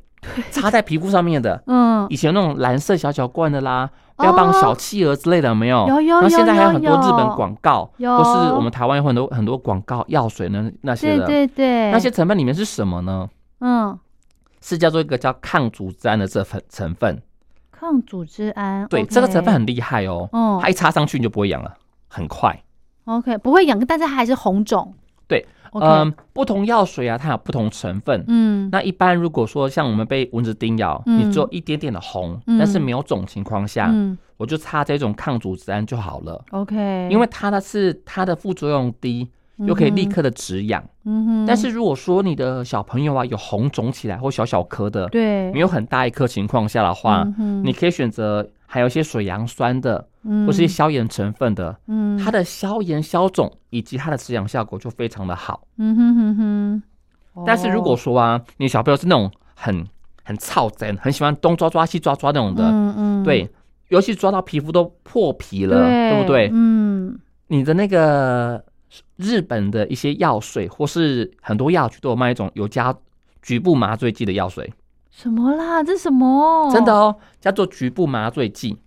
[0.51, 1.61] 擦在皮肤上面的。
[1.67, 5.87] 嗯，以前那种蓝色小小罐的啦，标榜小企鹅之类的，有没有？
[5.87, 13.29] 有有有然后现在还有很多日本广告，有或是我们台湾有很多很多广告药水呢那些的，对对，那些成分里面是什么呢？
[13.59, 13.97] 嗯，
[14.61, 17.21] 是叫做一个叫抗组织胺的这份成分。
[17.71, 21.73] 抗组织胺，对，这个成分很厉害哦，哦它一擦上去你就不会痒了，
[22.07, 22.63] 很快。
[23.03, 24.93] OK，不会痒，但是还是红肿。
[25.27, 28.23] 对嗯，不同药水啊，它有不同成分。
[28.27, 31.19] 嗯，那一般如果说像我们被蚊子叮咬，嗯。
[31.19, 32.57] 你只有一点点的红，嗯。
[32.57, 34.17] 但是没有肿情况下，嗯。
[34.37, 36.43] 我就擦这种抗组织胺就好了。
[36.51, 40.83] ，OK，因为它的是它的副作用低，又可以立刻的止痒。
[41.05, 47.63] 嗯哼，但是如果说你的小朋友啊有红肿起来或小小颗的，对，没有很大一颗情况下的话，嗯哼。
[47.65, 55.67] 你可以选择还有一些水杨酸的，嗯或是一些消炎成分的，嗯，它的消炎消肿以及它的止痒效果就非常的好。
[55.77, 59.85] 嗯哼哼哼，但是如果哦说啊，你小朋友是那种很
[60.23, 63.49] 很操真，很喜欢东抓抓西抓抓那种的，嗯嗯，对，
[63.89, 66.49] 尤其抓到皮肤都破皮了，对不对？
[66.51, 68.63] 嗯，你的那个
[69.17, 72.95] 日本的一些药水，或是很多药局都有卖一种有加
[73.41, 74.73] 局部麻醉剂的药水，
[75.11, 75.83] 什么啦？
[75.83, 76.71] 这什么？
[76.73, 78.77] 真的，哦，叫做局部麻醉剂，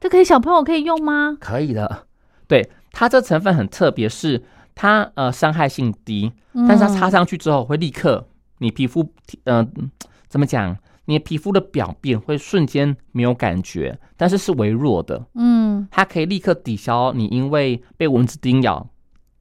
[0.00, 1.36] 这可以小朋友可以用吗？
[1.40, 2.06] 可以的。
[2.46, 4.42] 对，它这成分很特别，是
[4.74, 8.26] 它呃伤害性低，但是它擦嗯上去之后会立刻
[8.58, 9.12] 你皮肤
[9.44, 9.66] 呃
[10.28, 10.76] 怎么讲？
[11.06, 18.86] 你的皮肤的表面会瞬间没有感觉，但是是微弱的，嗯它可以立刻抵消你因为被蚊子叮咬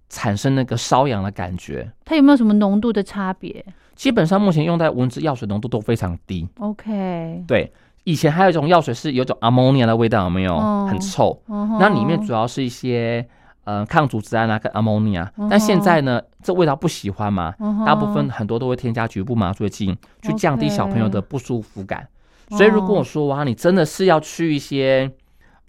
[0.07, 1.91] 产生那个瘙痒的感觉。
[2.05, 3.65] 它有没有什么浓度的差别
[3.95, 6.47] 基本上目前用在蚊子药水浓度都非常低。
[6.59, 7.69] ？OK，对，
[8.07, 10.55] 以前还有一种药水是有种 ammonia 的味道，有没有？
[10.55, 10.87] 哦。
[10.89, 11.37] 很臭。
[11.47, 13.27] 那那里面主要是一些
[13.65, 22.07] 呃抗组织胺啊跟 ammonia，、但现在呢，这味道不喜欢嘛，嗯大部分很多都会添加局部麻醉剂，去降低小朋友的不舒服感。
[22.51, 25.11] 所以如果哦我说哇，你真的是要去一些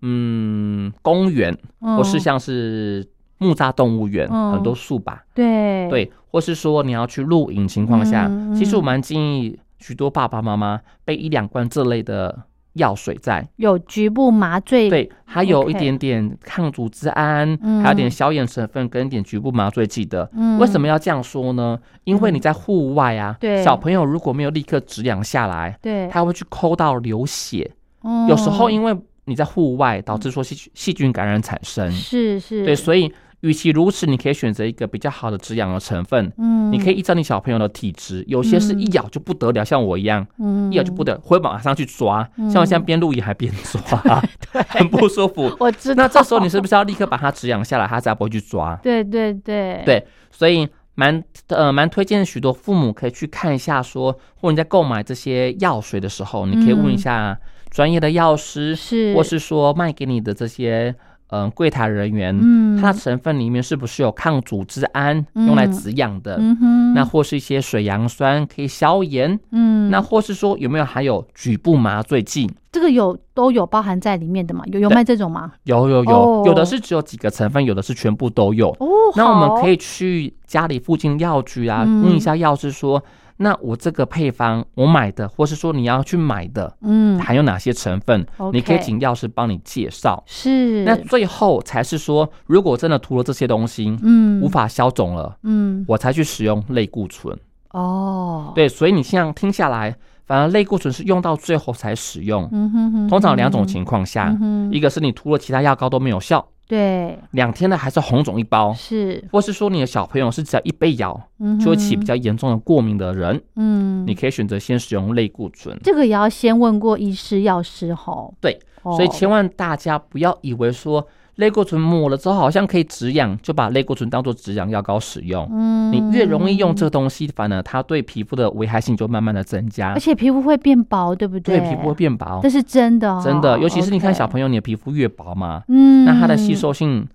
[0.03, 3.05] 嗯公园，或是像是
[3.39, 4.53] 木栅动物园，嗯。
[4.53, 5.89] 很多树吧，对。
[5.91, 12.43] 对，或是说你要去露营情况下，嗯其实我嗯蛮建议许多爸爸妈妈备一两罐这类的
[12.75, 17.83] 药水在，有局部麻醉，对，还有一点点抗组织胺，嗯。
[17.83, 20.31] 还有点消炎成分跟一点局部麻醉剂的。
[20.35, 20.59] 嗯。
[20.59, 21.79] 为什么要这样说呢？
[22.05, 23.65] 因为你在户外啊，对。
[23.65, 27.69] 小朋友如果没有立刻止痒下来，对，他会去抠到流血，
[28.03, 36.33] 嗯有时候因为你在户外导致说细菌细菌感染产生，是是，对，所以与其如此，你可以选择一个比较好的止痒的成分。
[36.39, 42.29] 嗯，你可以依照你小朋友的体质，有些是一咬就不得了，像我一样，嗯一咬就不得，会马上去抓。
[42.37, 44.23] 嗯像我现在边录影还边抓，
[44.69, 45.55] 很不舒服。
[45.61, 48.75] 我知道，那这时候你是不是要立刻把它止痒下来，它才不会去抓？
[48.83, 57.39] 对对对对，所以蛮呃蛮推荐许多父母可以去看一下说，或者你在购买这些药水的时候，你可以问一下
[57.71, 60.93] 专业的药师，嗯是，或是说卖给你的这些
[61.29, 66.37] 嗯、呃柜台人员，嗯，它的成分里面是不是有抗组织胺用来止痒的？
[66.39, 72.51] 嗯哼，那或是一些水杨酸可以消炎，嗯，那或是说有没有含有局部麻醉剂？
[72.71, 74.63] 这个有都有包含在里面的嘛？
[74.67, 75.53] 有有卖这种吗？
[75.65, 78.69] 有有有，哦有的是只有几个成分，有的是全部都有。
[78.79, 78.87] 哦，
[79.17, 83.03] 那我们可以以去家里附近药局啊，嗯问一下药师说，
[83.39, 90.23] 那我这个配方我买的，或是说你要去买的，嗯，含有哪些成分你可以请药师帮你介绍。
[90.27, 97.39] 是那最后才是说，如果真的涂了这些东西，嗯无法消肿了，嗯我才去使用类固醇。
[97.71, 99.95] 哦，对，所以你这样听下来，
[100.27, 102.49] 反而类固醇是用到最后才使用。
[102.51, 104.37] 嗯哼哼，通常有两种情况下，
[104.73, 107.19] 一个是你涂了其他药膏都没有效，对。
[107.33, 109.25] 两天的还是红肿一包，是。
[109.33, 115.77] 或是说你的小朋友是只要一被咬嗯就会起比较严重的过敏的人，嗯，你可以选择先使用类固醇。
[115.83, 121.05] 这个也要先问过医师药师吼，对哦，所以千万大家不要以为说
[121.39, 125.49] 类固醇抹了之后好像可以止痒，就把类固醇当做止痒药膏使用。
[125.53, 131.71] 嗯你越容易用这个东西，反而它对皮肤的危害性就慢慢的增加而，且皮肤会变薄，对不对对？
[131.71, 132.51] 皮肤会变薄这。
[132.51, 137.07] 是真的、哦，真的，尤其是你看小朋友，你的皮肤越薄嘛，嗯，那它的吸，收性，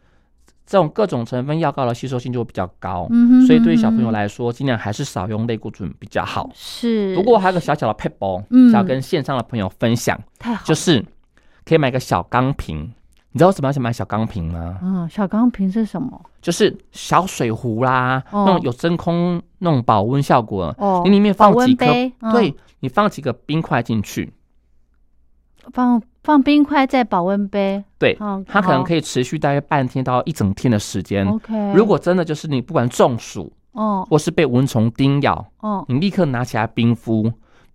[0.66, 3.08] 这种各种成分药膏的吸收性就会比较高。
[3.46, 6.50] 所以对于小朋友来说，尽量还是少用类固醇比较好。
[6.54, 11.04] 是，不过还有个小小的 p e b 嗯想要跟线上的朋友分享，太好，就是
[11.66, 12.90] 可以买个小钢瓶。
[13.34, 14.78] 你知道为什么要买小钢瓶吗？
[14.84, 16.22] 嗯，小钢瓶是什么？
[16.40, 18.46] 就是小水壶啦，哦。
[18.46, 21.86] 那种有真空那种保温效果，哦你里面放几颗，
[22.32, 24.32] 对你放几个冰块进去，
[25.74, 31.28] 放放冰块在保温杯，对，嗯，它可能可以持续大约半天到一整天的时间。
[31.28, 34.08] OK，如果真的就是你不管中暑哦。
[34.08, 35.84] 或是被蚊虫叮咬，哦。
[35.88, 37.32] 你立刻拿起来冰敷，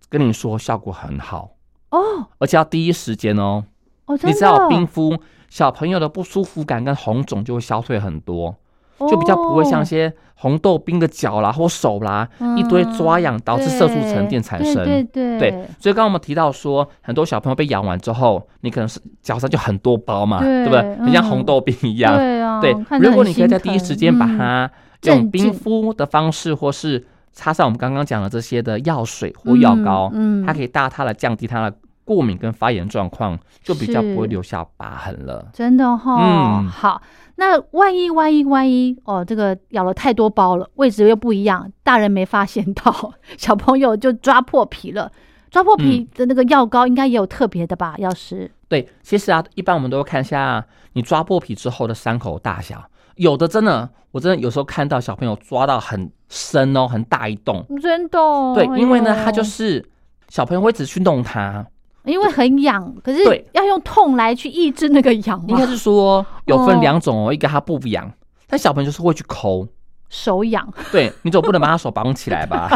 [0.07, 1.49] 跟你说效果很好，
[1.89, 1.99] 哦。
[2.37, 3.65] 而且要第一时间哦。
[4.05, 5.15] 哦，你知道冰敷，
[5.49, 8.55] 小朋友的不舒服感跟红肿就会消退很多，
[8.99, 14.83] 就比较不会像些红豆冰的脚啦或手啦，一堆抓痒导致色素沉淀产生。
[14.83, 20.95] 嗯对对对所以刚刚我们提到说，很多小朋友被咬完之后，你可能是脚上就很多包嘛，对对不对？
[21.05, 22.15] 很像嗯红豆冰一样。
[22.15, 24.69] 对啊，对，如果你可以在第一时间把它
[25.03, 31.75] 用冰敷的方式，或是擦上我们刚刚讲的这些的药水或药膏，嗯，嗯它可以大大的降低它的
[32.09, 35.47] 过敏跟发炎状况，就比较不会留下疤痕了。
[35.53, 36.99] 真的哈、嗯好，
[37.35, 45.11] 那万一万一万一哦，这个咬了太多包了，位置又不一样，大人没发现到， 小朋友就抓破皮了。
[45.51, 47.93] 抓破皮的那个药膏应该也有特别的吧？
[47.99, 52.83] 药师对，其实啊，一般我们都会看一下你抓破皮之后的伤口大小，
[53.17, 57.63] 有的真的，我真的有时候看到小朋友抓到很深哦，很大一洞。
[57.79, 59.83] 真的哦对，因为呢，它就是
[60.27, 61.65] 小朋友会一直去弄它，
[62.09, 68.11] 因为很痒，可是对要用痛来去抑制那个痒嘛，应该是说有分哦两种哦，一个它不痒，
[68.47, 69.67] 但小朋友就是会去抠。
[70.09, 70.67] 手痒。
[70.91, 72.67] 对你总不能把他手绑起来吧？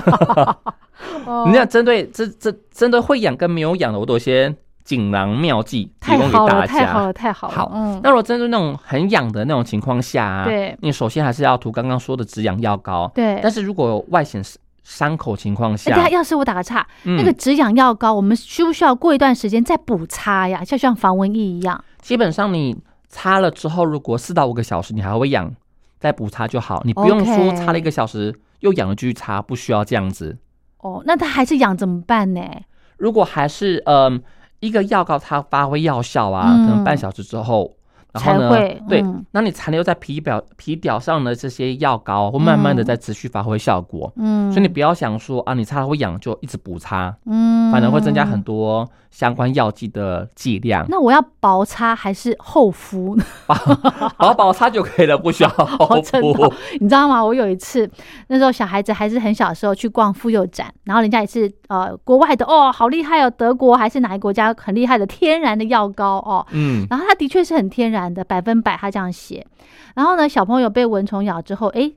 [1.26, 7.06] 哦 你要针对这这针对会痒跟没有痒的，我都有一些锦囊妙计提供给大太好了，太好家。
[7.08, 7.54] 了，太好了。
[7.56, 13.12] 好嗯，那如果针对那种很痒的那种情况下、啊，对你首先还是要涂刚刚说的止痒药膏。
[13.16, 13.40] 对。
[13.42, 14.44] 但是如果有外显
[14.84, 20.64] 伤口情况哎，下，等下，要是我打个岔，嗯那个止痒药膏，我们需不需要过一段时间再补擦呀？
[20.64, 21.84] 就像防蚊液一样。
[22.02, 25.54] 基本上你擦了之后，如果四到五个小时你还会痒，
[26.00, 26.82] 再补擦就好。
[26.84, 30.38] 你不用说擦了一个小时又痒了继续擦，不需要这样子。
[30.80, 32.42] 哦，那它还是痒怎么办呢？
[32.98, 34.22] 如果还是嗯、
[34.60, 37.76] 一个药膏它发挥药效啊，嗯可能半小时之后，
[38.14, 38.50] 然后呢
[38.88, 44.14] 对嗯，那你残留在皮表皮表上的这些药膏会慢慢的在持续发挥效果。
[44.18, 48.44] 嗯，所以你不要想说啊，你擦了会痒就一直补擦，嗯，反而会增加很。
[48.44, 50.86] 多相关药剂的剂量。
[50.90, 53.18] 那我要薄擦还是厚敷？
[54.18, 56.54] 薄薄擦就可以了，不需要 厚敷。
[56.80, 57.24] 你知道吗？
[57.24, 57.90] 我有一次，
[58.28, 69.46] 那时候小孩子还是很小的时候去逛妇幼展，然后人家也是呃国外的哦，好厉害哦，德国还是哪一个国家很厉害的天然的药膏哦，嗯，然后它的确是很天然的，百分百，他这样写。
[69.94, 71.94] 然后呢，小朋友被蚊虫咬之后，诶，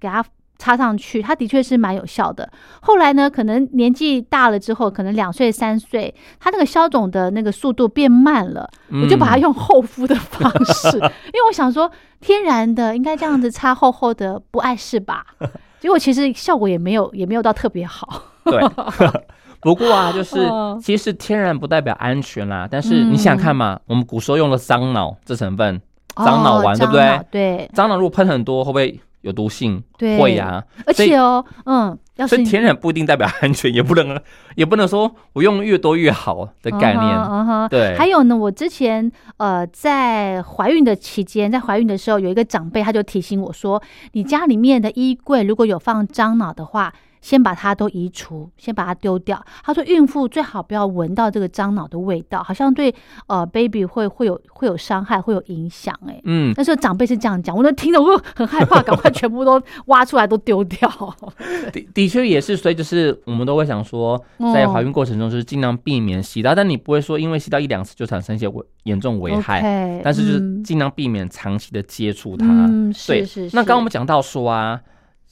[0.00, 0.24] 给他
[0.56, 2.48] 插上去，他的确是蛮有效的。
[2.80, 8.70] 后来呢，可能年纪大了之后，可能两岁三岁，他那个消肿的那个速度变慢了，
[9.02, 10.96] 我就把它嗯用厚敷的方式，
[11.34, 11.90] 因为我想说
[12.20, 15.26] 天然的应该这样子擦厚厚的，不碍事吧？
[15.80, 18.22] 结果其实效果也没有，也没有到特别好。
[18.44, 18.62] 对。
[19.64, 22.68] 不过啊，就 是嗯其实天然不代表安全啦。
[22.70, 25.80] 但是你想想看嘛，我们古时候用了樟脑这成分，
[26.14, 29.82] 樟脑丸哦对不对对樟脑如果喷很多，会不会有毒性？
[29.96, 34.20] 对，会呀、而且哦，嗯，要是所以天然不一定代表安全，也不能
[34.54, 37.68] 也不能说我用越多越好的概念。
[37.70, 46.92] 对，还有呢，我之前呃在怀孕的期间，在怀孕的时候，有一个长辈他就提醒我说，你家里面的衣柜如果有放樟脑的话，
[47.24, 49.42] 先把它都移除，先把它丢掉。
[49.64, 52.94] 他说孕妇最好不要闻到这个樟脑的味道，好像对
[53.28, 55.98] 呃 baby 会会有会有伤害，会有影响。
[56.06, 60.86] 哎，嗯，那时候长辈是这样讲，我都听了，我很害怕，赶快全部都挖出来都丢掉。
[61.72, 70.02] 的的确也是，所以就是我们都会想说，在怀孕过程中就是尽量避免洗到，但你不会说因为洗到一两次就产生一些危严重危害。
[70.04, 72.44] 但是就是嗯尽量避免长期的接触它。
[72.46, 73.56] 嗯，是是是。
[73.56, 74.78] 那刚刚我是们讲到说啊，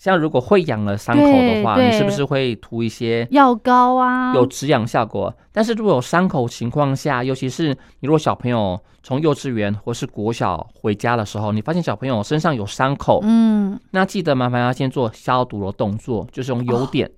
[0.02, 5.32] 像如果会痒了伤口的话，你是不是会涂一些药膏啊，有止痒效果？
[5.52, 17.08] 但是如果有伤口情况下，尤其是你如果小朋友从幼稚园或是国小回家的时候，你发现小朋友身上有伤口，嗯那记得麻烦要先做消毒的动作，就是用优点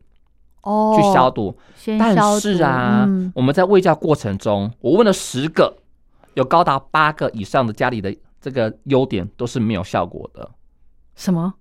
[0.60, 1.56] 哦，去消毒。
[1.98, 5.74] 但先消毒是啊，嗯我们在喂教过程中，我问了十个，
[6.34, 10.50] 有高达八个以上的家里的这个优点都是没有效果的。
[11.14, 11.54] 什么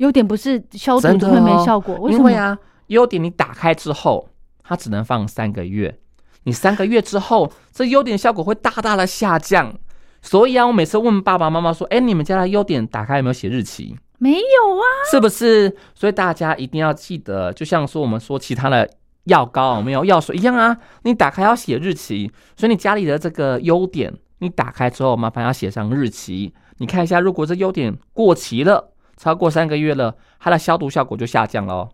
[0.00, 1.94] 优点不是消毒会没哦效果？
[1.96, 2.40] 为什么因为？
[2.40, 4.28] 啊，优点你打开之后，
[4.62, 5.98] 它只能放三个月，
[6.44, 9.74] 你三个月之后，这优点效果会大大的下降。
[10.22, 13.94] 所以啊，我每次问爸爸妈妈说：“哎，你们家的优点打开有没有写日期？
[14.18, 18.88] 没有啊，是不是？”所以大家一定要记得，就像说我们说其他的
[19.24, 22.30] 药膏有没有药水一样啊，你打开要写日期。
[22.56, 26.54] 所以你家里的这个优点，你打开之后麻烦要写上日期。
[26.78, 31.88] 你看一下，如果这优点过期了，超过三个月了，它的消毒效果就下降了哦。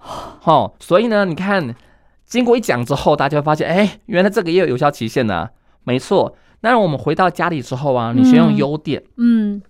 [0.44, 1.74] 哦、所以呢，你看，
[2.24, 5.50] 经过一讲之后，大家会发现，哎，原来这个也有有效期限呢、
[5.84, 6.34] 没错。
[6.60, 9.60] 那我们回到家里之后啊，你先用嗯优点嗯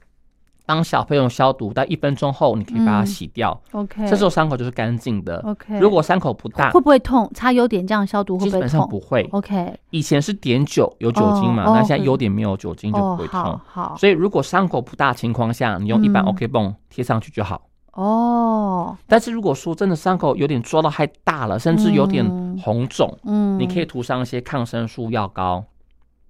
[0.66, 5.38] 帮小朋友消毒，到一分钟后你可以把它嗯洗掉，，OK，这时候伤口就是干净的。
[5.44, 7.30] OK，如果伤口不大会，不会痛？
[7.34, 9.28] 擦优点这样消毒会基本上不会。
[9.32, 13.40] ？OK，以前是碘酒有酒精嘛，哦那现在嗯优点没有酒精就不哦会，痛。
[13.40, 17.60] 好好所以如果伤口不大情况下，你用一般嗯 OK 绷贴上去就好。
[17.92, 25.62] 哦，但是如果说真的伤口有点抓到太大了，甚至有点嗯红肿，嗯，你可以涂上一些抗生素药膏。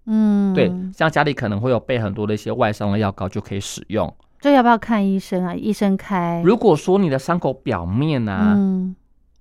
[0.07, 4.13] 嗯，对，像家里可能会有备很多的一些外伤的药膏就可以使用。
[4.41, 5.55] 这要不要看医生啊？
[5.55, 8.95] 医生开，如果说你的伤口表面啊，嗯，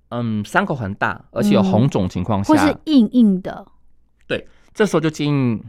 [0.09, 1.63] 嗯，伤口很大，而且有嗯。
[1.69, 3.65] 红肿情况下或是，硬硬的，
[4.27, 5.61] 对这时候就建议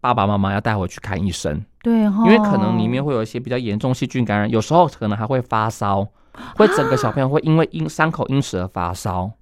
[0.00, 6.06] 爸爸妈妈要带回去看医生，对哈，因为可能里面会有一些比较严重细菌感染，有时候可能还会发烧，
[6.56, 9.32] 会整个小朋友会因为因伤口因此而发烧。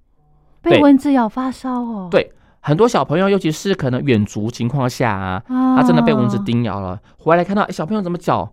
[0.62, 8.52] 被蚊子咬发烧哦，对很多小朋友，尤其是可能远足情况下啊，啊，他真的被蚊子叮咬了，回来看到、诶小朋友怎么脚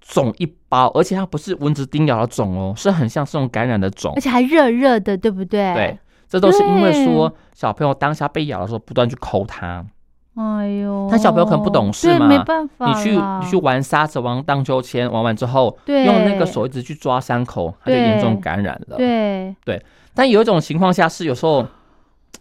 [0.00, 4.20] 肿一包，而且它不是蚊子叮咬的肿哦，是很像这种感染的肿而。
[4.20, 5.74] 且还热热的，对不对？
[5.74, 9.84] 对，，这都是因为说小朋友当下被咬的时候不断去抠它，
[10.34, 18.96] 哎呦，但小朋友可能不懂事嘛没办法你去你去玩沙子、玩荡秋千，玩完之后对用那个手一直去抓伤口，它就严重感染了。
[18.96, 19.82] 对对，
[20.14, 21.66] 但有一种情况下是有时候，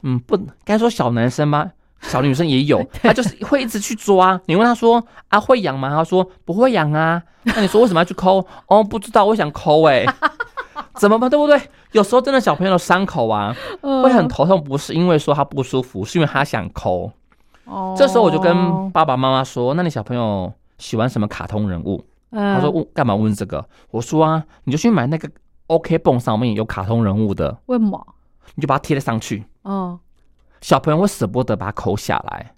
[0.03, 1.71] 嗯，不该说小男生吗？
[2.01, 4.39] 小女生也有， 他就是会一直去抓。
[4.45, 5.89] 你问他说啊会痒吗？
[5.89, 7.21] 他说不会痒啊。
[7.43, 8.45] 那你说为什么要去抠？
[8.67, 10.05] 哦，不知道，我想抠哎、
[10.95, 11.29] 怎么办？
[11.29, 11.59] 对不对？
[11.93, 17.11] 有时候真的小朋友的伤口啊会很头痛，不是因为说他不舒服，是因为他想抠。
[17.65, 25.29] 哦，这时候我就跟爸爸妈妈说：“那你小朋友喜欢什么卡通人物？”他他说：“问干嘛问这个？”我说：“啊，你就去买那个
[25.67, 28.05] OK 泵上面有卡通人物的，为什么？
[28.55, 29.99] 你就把它贴在上去。”哦，
[30.61, 32.53] 小朋友会舍不得把它抠下来。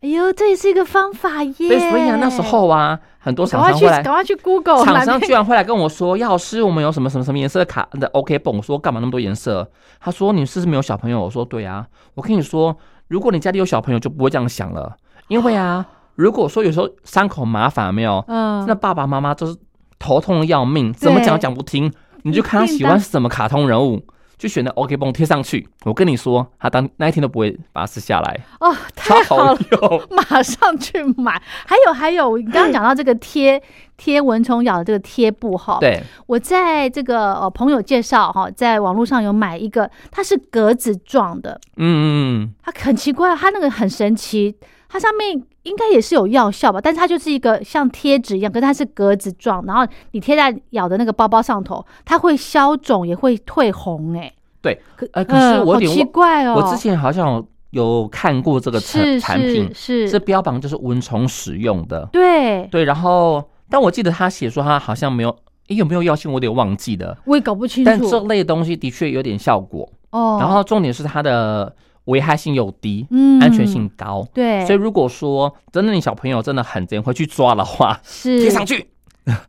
[0.00, 1.54] 哎呦，这也是一个方法耶！
[1.56, 9.66] 对，所以啊，那时候啊，很多厂商会来，赶快去 Google 厂商居然会来跟我说：“药师，我们有什么什么什么颜色的卡的 OK 泵。”我说：“干嘛那么多颜色？”
[10.00, 11.86] 他说：“你是不是没有小朋友？”我说：“对啊。”
[12.16, 12.76] 我跟你说，
[13.08, 14.94] 如果你家里有小朋友，就不会这样想了，
[15.28, 15.86] 因为啊，
[16.16, 19.56] 如果说有时候伤口麻烦有没有，嗯，那爸爸妈妈就是
[19.98, 21.90] 头痛的要命，怎么讲都讲不听，
[22.24, 24.02] 你就看他喜欢什么卡通人物。
[24.44, 30.02] 就选的 OK 绷贴上去，我跟你说，他当那一天都不会把它撕下来，哦，太好好了，用。
[30.14, 31.40] 马上去买。
[31.66, 33.58] 还有还有，你刚刚讲到这个贴
[33.96, 42.54] 贴蚊虫咬的这个贴布哈，对，我在这个呃朋友介绍哈，在网络上有买一个，它是格子状的，嗯嗯。
[42.62, 44.54] 它很奇怪，它那个很神奇，
[44.90, 60.06] 它上面应该也是有药效吧，但是它就是一个像贴纸一样，可是它是格子状，然后你贴在咬的那个包包上头，它会消肿，也会退红、哎，对，可呃可是我有点好奇怪哦，我之前好像有有看过这个产产品，是。
[60.06, 65.30] 是标榜就是蚊虫使用的，对，对，然后但我记得他写说他好像没有，
[65.68, 67.90] 诶有没有药性我有点忘记了，我也搞不清楚。
[67.90, 70.36] 但这楚类东西的确有点效果，哦。
[70.38, 71.74] 然后重点是它的
[72.06, 74.26] 危害性又低，嗯安全性高。
[74.34, 78.88] 对，所以如果说真的你小朋友真的很真会去抓的话，是贴上去，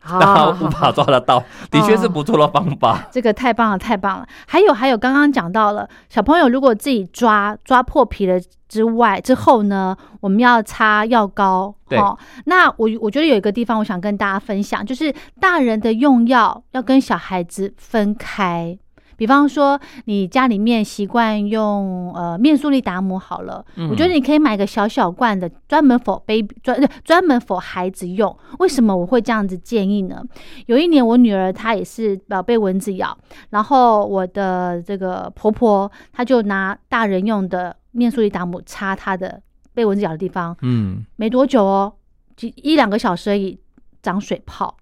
[0.00, 3.06] 好 然后好好无法抓得到，的确是不错的方法。
[3.12, 4.26] 这个太棒了，太棒了！
[4.46, 11.74] 还有还有，刚刚讲到了，小朋友如果自己抓抓破皮了之外之后呢，我们要擦药膏。
[11.88, 18.76] 对哦，那我我觉得有一个地方我想跟大家分享，就是大人的用药要跟小孩子分开。
[19.16, 28.36] 比方说，你家里面习惯用呃面速力达姆好了，嗯我觉得你可以买个小小罐的，专门 for baby 专专门 for 孩子用。
[28.58, 30.22] 为什么我会这样子建议呢？
[30.66, 33.16] 有一年我女儿她也是呃被蚊子咬，
[33.50, 39.40] 然后我的这个婆婆她就拿大人用的面速力达姆擦她的
[39.74, 41.92] 被蚊子咬的地方，嗯，没多久哦，
[42.36, 43.58] 几一两个小时而已
[44.02, 44.76] 长水泡。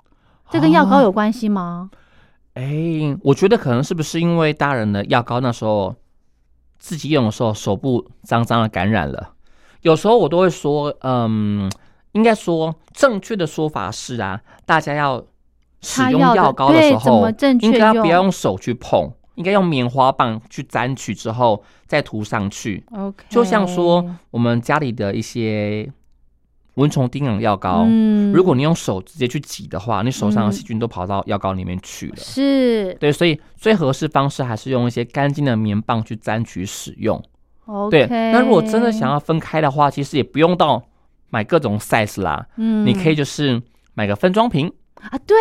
[0.50, 1.90] 这跟药膏有关系吗？
[2.54, 5.94] 哎、我觉得可能是不是因为大人的药膏那时候
[6.78, 9.34] 自己用的时候手部脏脏的感染了，
[9.82, 11.70] 有时候我都会说，嗯，
[12.12, 15.24] 应该说正确的说法是啊，大家要
[15.80, 17.28] 使用药膏的时候
[17.60, 22.84] 应该要不要用手去碰，应该用棉花棒去沾取之后再涂上去。
[22.92, 25.90] OK，就像说我们家里的一些
[26.74, 28.32] 蚊虫叮咬药膏，嗯。
[28.32, 32.16] 如果你用手直接去挤的话，你手上的嗯细菌都跑到药膏里面去了。
[32.16, 32.94] 是。
[33.00, 37.22] 对，所以最合适方式还是用一些干净的棉棒去沾取使用。
[37.90, 40.82] 对，那如果真的想要分开的话，其实也不用到
[41.30, 42.84] 买各种 size 啦，嗯。
[42.84, 43.62] 你可以就是
[43.94, 44.70] 买个分装瓶，
[45.00, 45.36] 啊，对，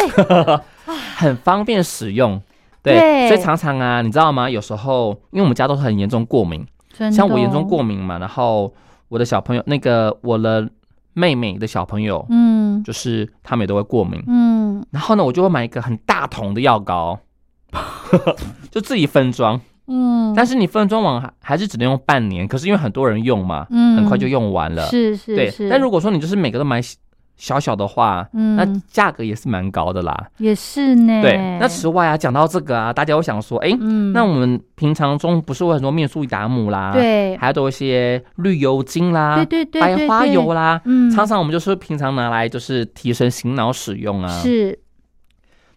[1.17, 2.41] 很方便使用。
[2.81, 3.27] 对，对。
[3.27, 4.49] 所以常常啊，你知道吗？
[4.49, 6.65] 有时候因为我们家都很严重过敏，
[7.11, 8.73] 像我严重过敏嘛，然后
[9.09, 10.69] 我的小朋友，那个我的
[11.13, 14.21] 妹妹的小朋友，嗯就是他们也都会过敏。
[14.27, 17.19] 嗯然后呢，我就会买一个很大桶的药膏，
[18.71, 19.59] 就自己分装。
[19.85, 24.89] 嗯，但是你分装完还还是只能用半年，可是因为很多人用嘛，嗯很快就用完了。
[24.89, 26.79] 对是是对，，但如果说你就是每个都买
[27.37, 28.55] 小小的话，嗯。
[28.55, 30.29] 那嗯价格也是蛮高的啦。
[30.37, 34.11] 也是呢，对，那此外啊，讲到这个啊，大家会想说，哎、嗯。
[34.13, 37.35] 那我们平常中不是会很多面素达姆啦，，对。
[37.37, 41.09] 还有多一些绿油精啦，对对对对白花油啦，嗯。
[41.11, 44.29] 常常我们就是平常拿来就是提神醒脑使用啊。
[44.41, 44.79] 是。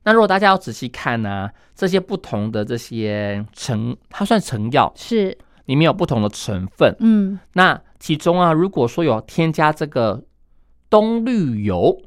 [0.04, 5.36] 那如果大家要仔细看呢、这些不同的这些成，它算成药，是。
[5.64, 6.94] 里面有不同的成分。
[7.00, 7.36] 嗯。
[7.54, 10.22] 那其中啊，如果说有添加这个
[10.88, 12.00] 冬绿油，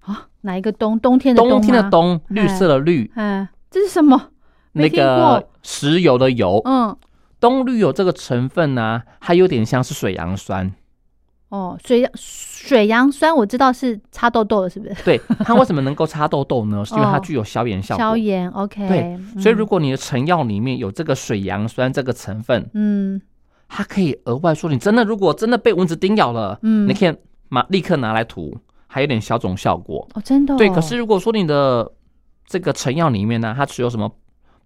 [0.00, 4.30] 啊，哪一个冬冬天的冬天的，冬，绿色的绿，嗯，这是什么？
[4.72, 6.96] 那个石油的油，嗯。
[7.40, 10.72] 冬绿油这个成分呢、它有点像是水杨酸。
[11.50, 14.94] 哦，水水杨酸我知道是擦痘痘的，是不是？
[15.04, 16.82] 对，它为什么能够擦痘痘呢？
[16.86, 17.20] 是因为它哦。
[17.22, 18.02] 具有消炎效果。
[18.02, 23.20] 消炎，OK，对所以如果果你的成药里面有这个水杨酸这个成分，嗯。
[23.68, 27.14] 它可以额外说，你真的如果真的被蚊子叮咬了，嗯，你可以
[27.48, 30.06] 马立刻拿来涂，还有点消肿效果。
[30.14, 30.56] 哦真的哦。
[30.56, 31.90] 对，可是如果说你的
[32.46, 34.10] 这个成药里面呢，它只有什么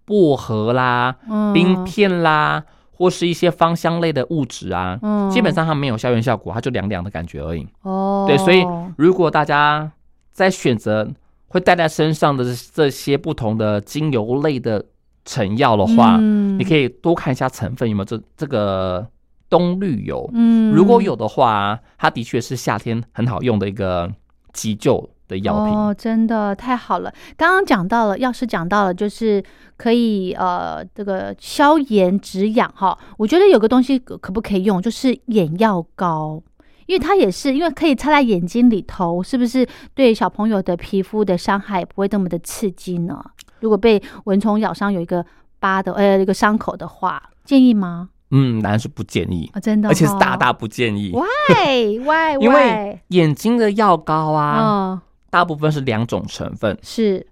[0.05, 1.53] 薄荷啦、嗯。
[1.53, 5.29] 冰片啦，或是一些芳香类的物质啊，嗯。
[5.29, 7.67] 基本上它没有消炎效果，它就凉凉的感觉而已。
[7.83, 8.65] 哦，对，所以
[8.97, 9.91] 如果大家
[10.31, 11.07] 在选择
[11.47, 14.85] 会带在身上的这些不同的精油类的
[15.25, 16.57] 成药的话，嗯。
[16.57, 19.07] 你可以多看一下成分有没有这这个
[19.49, 20.29] 冬绿油。
[20.33, 24.11] 嗯如果有的话，它的确是夏天很好用的一个
[24.53, 25.73] 急救的药品。
[25.73, 27.13] 哦，真的太好了！
[27.35, 29.43] 刚刚讲到了，药师讲到了，就是
[29.77, 32.97] 可以呃，这个消炎止痒哈。
[33.17, 36.41] 我觉得有个东西可可不可以用，就是眼药膏，
[36.87, 43.23] 因为它也是因为可以擦在眼睛里头，是不是对小朋友的皮肤的伤害不会那么的刺激呢？
[43.59, 45.25] 如果被蚊虫咬伤有一个
[45.59, 48.09] 疤的呃一个伤口的话，建议吗？
[48.31, 51.11] 嗯，当然是不建议，啊，真的、而且是大大不建议。
[51.13, 52.51] why why 因？
[52.51, 57.25] 为眼睛的药膏啊，嗯，大部分是两种成分，是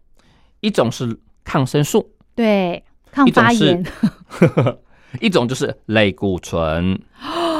[0.61, 3.85] 一种是抗生素，对抗一种是发炎。
[5.21, 6.99] 一种就是类固醇。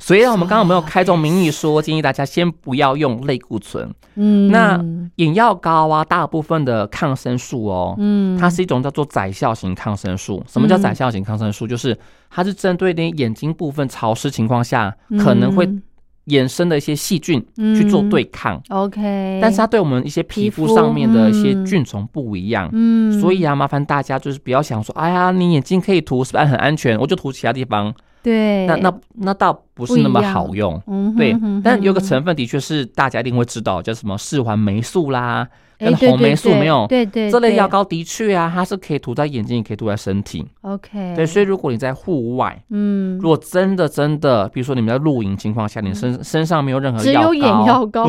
[0.00, 3.88] 所以啊，我们刚刚有没有开宗明义说，建议大家先不要用类固醇。
[4.16, 4.82] 嗯，那
[5.16, 10.42] 眼药膏啊，大部分的抗生素哦，嗯，它是一种叫做窄效型抗生素。
[10.48, 11.66] 什么叫嗯载效型抗生素？
[11.66, 11.96] 就是
[12.30, 15.82] 它是针对你眼睛部分潮湿情况下可能会嗯
[16.26, 22.68] 衍生的一些细菌去做对抗，OK，但是它对我们一些皮肤上面的一些嗯菌虫不一样。
[22.72, 26.98] 嗯，所以啊，麻烦大家就是不要想说，哎呀，你眼睛可以涂，是不是很安全？
[26.98, 27.92] 我就涂其他地方，
[28.22, 30.74] 对，那那那倒不是那么好用。
[30.86, 35.48] 嗯哼对哼，但有个成分的确是大家一定会知道，叫什么四环霉素啦，
[35.78, 40.46] 哎跟红霉素没有对对对这类药膏的确啊，它是可以涂在眼睛，也可以涂在身体。
[40.60, 48.06] OK，对，所以如果你在户外，嗯如，果真的真的，比如说你们在露营情况下，你身身上没有任何只有眼药膏，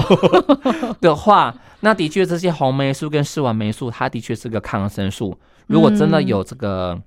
[0.99, 5.33] 的话，那的确这些红霉素跟视环霉素，它的确是个抗生素。
[5.67, 7.01] 如果真的嗯有这个嗯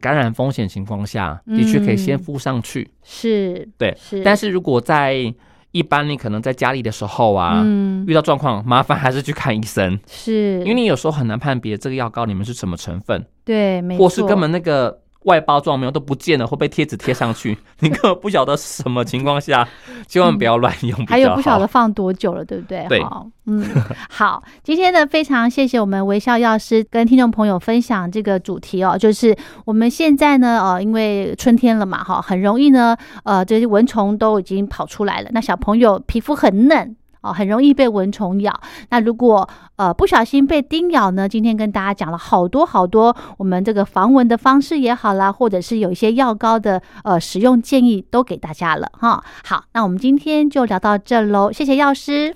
[0.00, 2.18] 感染风险情况下，的确可以先嗯。
[2.18, 2.90] 敷上去。
[3.02, 5.34] 是，对，是，但是如果在
[5.72, 19.66] 一般你可能在家里的时候啊，嗯，遇到状况，麻烦还是去看医生，是，因为你有时候很难判别这个药膏里面是什么成分，对，没错或是根本那个外包装没有都不见了，会被贴纸贴上去， 你根本不晓得什么情况下，
[20.06, 21.06] 千万不要乱用。
[21.06, 22.86] 还有不晓得放多久了，对不对？
[22.88, 23.64] 对好，嗯，
[24.08, 36.96] 好，今天呢，非常谢谢我们微笑药师跟听众朋友分享这个主题哦，就是我们现在呢，呃，因为春天了嘛，哈，很容易呢，呃，这些蚊虫都已经跑出来了，那小朋友皮肤很嫩。
[37.24, 38.52] 哦，很容易被蚊虫咬。
[38.90, 41.26] 那如果呃不小心被叮咬呢？
[41.26, 49.24] 今天跟大家讲了好多好多我们这个防蚊的方式也好啦，或者是有一些药膏的呃使用建议都给大家了哈。
[49.44, 52.34] 好，那我们今天就聊到这喽，谢谢药师。